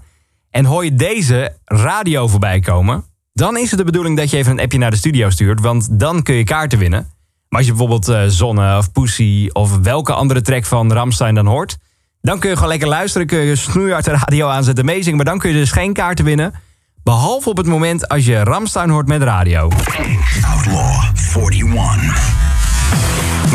En 0.49 0.65
hoor 0.65 0.83
je 0.83 0.95
deze 0.95 1.57
radio 1.65 2.27
voorbij 2.27 2.59
komen... 2.59 3.03
dan 3.33 3.57
is 3.57 3.69
het 3.69 3.79
de 3.79 3.85
bedoeling 3.85 4.17
dat 4.17 4.29
je 4.29 4.37
even 4.37 4.51
een 4.51 4.59
appje 4.59 4.77
naar 4.77 4.91
de 4.91 4.97
studio 4.97 5.29
stuurt... 5.29 5.59
want 5.59 5.99
dan 5.99 6.23
kun 6.23 6.35
je 6.35 6.43
kaarten 6.43 6.79
winnen. 6.79 7.07
Maar 7.49 7.59
als 7.59 7.65
je 7.65 7.71
bijvoorbeeld 7.71 8.07
eh, 8.07 8.23
Zonne 8.27 8.77
of 8.77 8.91
Pussy... 8.91 9.49
of 9.53 9.77
welke 9.77 10.13
andere 10.13 10.41
track 10.41 10.65
van 10.65 10.93
Ramstein 10.93 11.35
dan 11.35 11.45
hoort... 11.45 11.77
dan 12.21 12.39
kun 12.39 12.49
je 12.49 12.55
gewoon 12.55 12.69
lekker 12.69 12.87
luisteren, 12.87 13.27
kun 13.27 13.39
je 13.39 13.55
snoeihard 13.55 14.05
de 14.05 14.11
radio 14.11 14.47
aanzetten, 14.47 14.85
meezingen... 14.85 15.15
maar 15.15 15.25
dan 15.25 15.39
kun 15.39 15.49
je 15.49 15.55
dus 15.55 15.71
geen 15.71 15.93
kaarten 15.93 16.25
winnen... 16.25 16.53
Behalve 17.05 17.49
op 17.49 17.57
het 17.57 17.65
moment 17.65 18.07
als 18.07 18.25
je 18.25 18.43
Ramstein 18.43 18.89
hoort 18.89 19.07
met 19.07 19.21
radio. 19.21 19.69
Outlaw 20.41 21.03
41. 21.51 22.54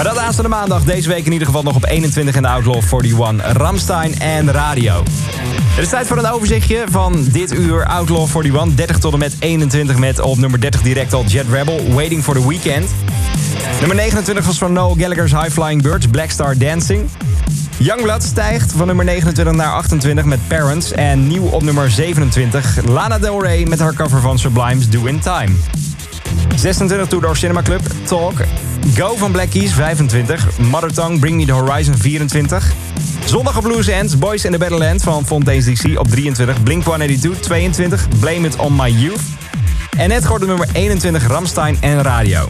Maar 0.01 0.15
dat 0.15 0.19
aanstaande 0.19 0.51
maandag, 0.51 0.85
deze 0.85 1.09
week 1.09 1.27
in 1.27 1.33
ieder 1.33 1.47
geval 1.47 1.63
nog 1.63 1.75
op 1.75 1.85
21 1.85 2.35
in 2.35 2.43
de 2.43 2.49
Outlaw 2.49 2.83
41. 3.03 3.53
Ramstein 3.53 4.19
en 4.19 4.53
radio. 4.53 5.03
Het 5.51 5.85
is 5.85 5.89
tijd 5.89 6.07
voor 6.07 6.19
een 6.19 6.31
overzichtje 6.31 6.85
van 6.91 7.25
dit 7.33 7.53
uur 7.53 7.87
Outlaw 7.87 8.29
41. 8.37 8.75
30 8.75 8.99
tot 8.99 9.13
en 9.13 9.19
met 9.19 9.37
21 9.39 9.99
met 9.99 10.21
op 10.21 10.39
nummer 10.39 10.61
30 10.61 10.83
direct 10.83 11.13
al 11.13 11.25
Jet 11.25 11.47
Rebel, 11.51 11.93
Waiting 11.93 12.23
for 12.23 12.35
the 12.35 12.49
Weekend. 12.49 12.91
Nummer 13.79 13.97
29 13.97 14.47
was 14.47 14.59
van 14.59 14.73
Noel 14.73 14.95
Gallagher's 14.99 15.33
High 15.33 15.51
Flying 15.51 15.83
Birds, 15.83 16.07
Black 16.07 16.31
Star 16.31 16.59
Dancing. 16.59 17.09
Youngblood 17.77 18.23
stijgt 18.23 18.73
van 18.73 18.87
nummer 18.87 19.05
29 19.05 19.55
naar 19.55 19.73
28 19.73 20.25
met 20.25 20.39
Parents. 20.47 20.93
En 20.93 21.27
nieuw 21.27 21.45
op 21.45 21.63
nummer 21.63 21.91
27, 21.91 22.85
Lana 22.85 23.19
Del 23.19 23.43
Rey 23.43 23.67
met 23.67 23.79
haar 23.79 23.95
cover 23.95 24.21
van 24.21 24.39
Sublime's 24.39 24.89
Do 24.89 25.05
In 25.05 25.19
Time. 25.19 25.53
26 26.57 27.09
Two 27.09 27.21
Door 27.21 27.37
Cinema 27.37 27.63
Club, 27.63 27.81
Talk. 28.05 28.35
Go 28.95 29.17
van 29.17 29.33
Black 29.33 29.51
Keys, 29.51 29.73
25. 29.73 30.59
Mother 30.59 30.93
Tongue, 30.93 31.19
Bring 31.19 31.37
Me 31.37 31.45
The 31.45 31.53
Horizon, 31.53 31.97
24. 31.97 32.73
Zondag 33.25 33.63
Blues 33.63 33.89
Ends, 33.89 34.19
Boys 34.19 34.45
in 34.45 34.53
the 34.53 34.59
Battleland 34.59 35.03
van 35.03 35.27
Fontaine's 35.27 35.65
DC 35.65 35.99
op 35.99 36.09
23. 36.09 36.63
Blink-182, 36.63 37.41
22. 37.41 38.09
Blame 38.21 38.47
It 38.47 38.57
On 38.57 38.77
My 38.77 38.89
Youth. 38.89 39.21
En 39.97 40.09
net 40.09 40.23
geworden 40.23 40.49
nummer 40.49 40.69
21 40.73 41.27
Ramstein 41.27 41.77
en 41.81 42.03
Radio. 42.03 42.49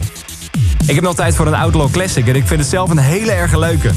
Ik 0.87 0.95
heb 0.95 1.03
nog 1.03 1.15
tijd 1.15 1.35
voor 1.35 1.47
een 1.47 1.55
Outlaw 1.55 1.91
Classic 1.91 2.27
en 2.27 2.35
ik 2.35 2.47
vind 2.47 2.59
het 2.59 2.69
zelf 2.69 2.89
een 2.89 2.97
hele 2.97 3.31
erg 3.31 3.57
leuke. 3.57 3.91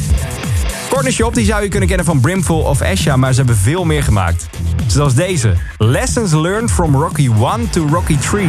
Corner 0.95 1.12
Shop 1.12 1.35
die 1.35 1.45
zou 1.45 1.62
je 1.62 1.69
kunnen 1.69 1.89
kennen 1.89 2.07
van 2.07 2.21
Brimful 2.21 2.61
of 2.61 2.81
Esha, 2.81 3.16
maar 3.16 3.33
ze 3.33 3.37
hebben 3.37 3.57
veel 3.57 3.85
meer 3.85 4.03
gemaakt. 4.03 4.47
Zoals 4.87 5.15
deze. 5.15 5.55
Lessons 5.79 6.33
Learned 6.33 6.71
from 6.71 6.97
Rocky 6.97 7.31
1 7.57 7.71
to 7.71 7.87
Rocky 7.91 8.16
3. 8.16 8.49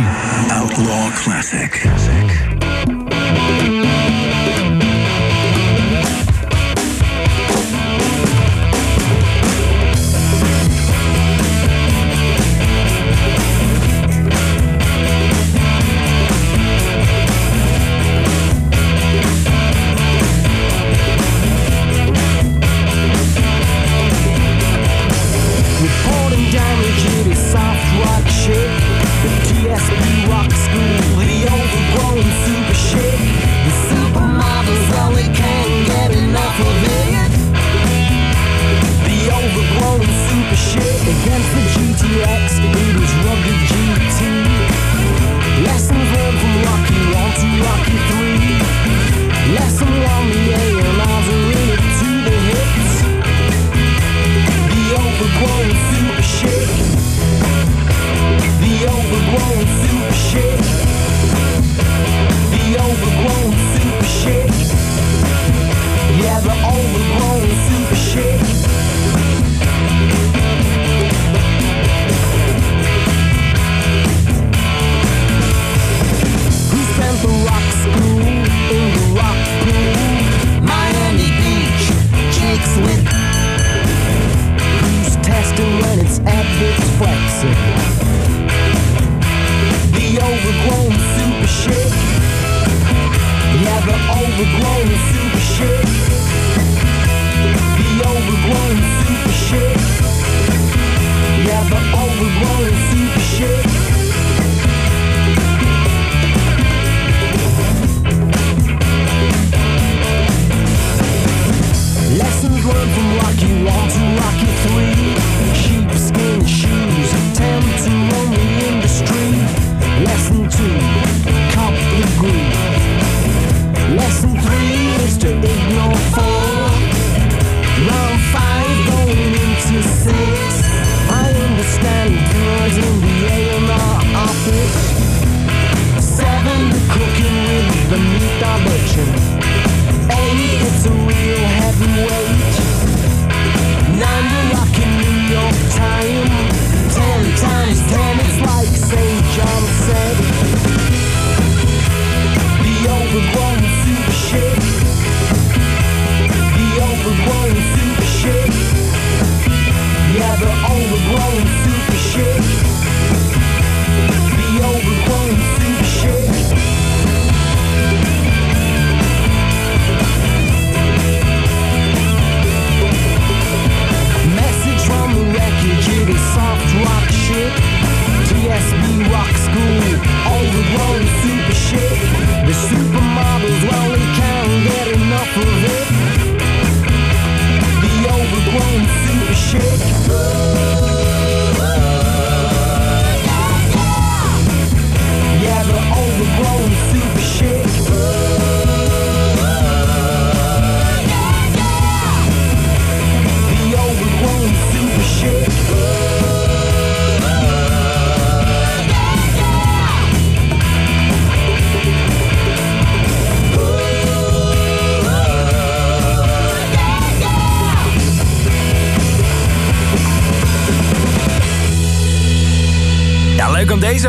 Outlaw 0.51 1.13
Classic. 1.13 1.85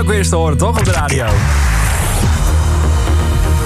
Ook 0.07 0.13
weer 0.13 0.21
eens 0.21 0.31
te 0.31 0.37
horen, 0.37 0.57
toch? 0.57 0.79
Op 0.79 0.85
de 0.85 0.93
radio. 0.93 1.27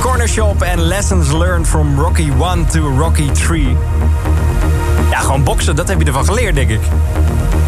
Corner 0.00 0.28
Shop 0.28 0.62
en 0.62 0.80
Lessons 0.80 1.32
Learned 1.32 1.66
from 1.66 1.98
Rocky 1.98 2.30
1 2.52 2.66
to 2.66 2.96
Rocky 2.98 3.30
3. 3.30 3.76
Ja, 5.10 5.18
gewoon 5.18 5.44
boksen, 5.44 5.76
dat 5.76 5.88
heb 5.88 6.00
je 6.00 6.06
ervan 6.06 6.24
geleerd, 6.24 6.54
denk 6.54 6.70
ik. 6.70 6.80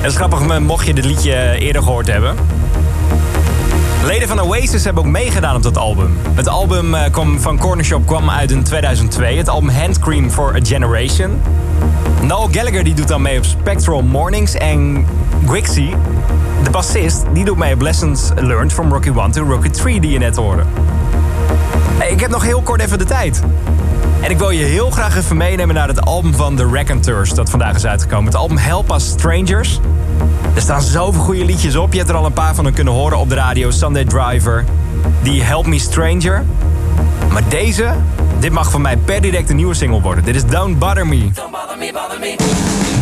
Het 0.00 0.10
is 0.10 0.16
grappig, 0.16 0.58
mocht 0.60 0.86
je 0.86 0.94
dit 0.94 1.04
liedje 1.04 1.56
eerder 1.58 1.82
gehoord 1.82 2.06
hebben. 2.06 2.36
Leden 4.04 4.28
van 4.28 4.40
Oasis 4.40 4.84
hebben 4.84 5.04
ook 5.04 5.10
meegedaan 5.10 5.56
op 5.56 5.62
dat 5.62 5.78
album. 5.78 6.16
Het 6.34 6.48
album 6.48 6.94
eh, 6.94 7.10
kwam 7.10 7.40
van 7.40 7.58
Corner 7.58 7.84
Shop 7.84 8.06
kwam 8.06 8.30
uit 8.30 8.50
in 8.50 8.62
2002. 8.62 9.36
Het 9.36 9.48
album 9.48 9.70
Handcream 9.70 10.30
for 10.30 10.54
a 10.54 10.60
Generation. 10.62 11.40
Noel 12.22 12.48
Gallagher 12.50 12.84
die 12.84 12.94
doet 12.94 13.08
dan 13.08 13.22
mee 13.22 13.38
op 13.38 13.44
Spectral 13.44 14.02
Mornings. 14.02 14.54
En 14.54 15.06
Grixie, 15.46 15.94
de 16.64 16.70
bassist, 16.70 17.24
die 17.32 17.44
doet 17.44 17.56
mee 17.56 17.74
op 17.74 17.80
Lessons 17.80 18.30
Learned 18.34 18.72
from 18.72 18.92
Rocky 18.92 19.10
1 19.16 19.30
to 19.30 19.42
Rocky 19.42 19.70
3 19.70 20.00
die 20.00 20.10
je 20.10 20.18
net 20.18 20.36
hoorde. 20.36 20.62
Ik 22.10 22.20
heb 22.20 22.30
nog 22.30 22.42
heel 22.42 22.62
kort 22.62 22.80
even 22.80 22.98
de 22.98 23.04
tijd. 23.04 23.42
En 24.20 24.30
ik 24.30 24.38
wil 24.38 24.50
je 24.50 24.64
heel 24.64 24.90
graag 24.90 25.16
even 25.16 25.36
meenemen 25.36 25.74
naar 25.74 25.88
het 25.88 26.04
album 26.04 26.34
van 26.34 26.56
The 26.56 26.68
Raconteurs... 26.72 27.30
dat 27.30 27.50
vandaag 27.50 27.76
is 27.76 27.86
uitgekomen. 27.86 28.24
Het 28.24 28.34
album 28.34 28.56
Help 28.56 28.92
Us 28.92 29.08
Strangers. 29.08 29.80
Er 30.54 30.60
staan 30.60 30.82
zoveel 30.82 31.20
goede 31.20 31.44
liedjes 31.44 31.76
op. 31.76 31.92
Je 31.92 31.98
hebt 31.98 32.10
er 32.10 32.16
al 32.16 32.24
een 32.24 32.32
paar 32.32 32.54
van 32.54 32.72
kunnen 32.72 32.92
horen 32.92 33.18
op 33.18 33.28
de 33.28 33.34
radio. 33.34 33.70
Sunday 33.70 34.04
Driver, 34.04 34.64
die 35.22 35.42
Help 35.42 35.66
Me 35.66 35.78
Stranger. 35.78 36.44
Maar 37.32 37.42
deze, 37.48 37.94
dit 38.38 38.52
mag 38.52 38.70
van 38.70 38.80
mij 38.80 38.96
per 38.96 39.20
direct 39.20 39.50
een 39.50 39.56
nieuwe 39.56 39.74
single 39.74 40.00
worden. 40.00 40.24
Dit 40.24 40.34
is 40.34 40.46
Don't 40.46 40.78
Bother 40.78 41.06
Me. 41.06 41.30
Don't 41.34 41.50
bother 41.50 41.78
me, 41.78 41.92
bother 41.92 42.20
me. 42.20 43.01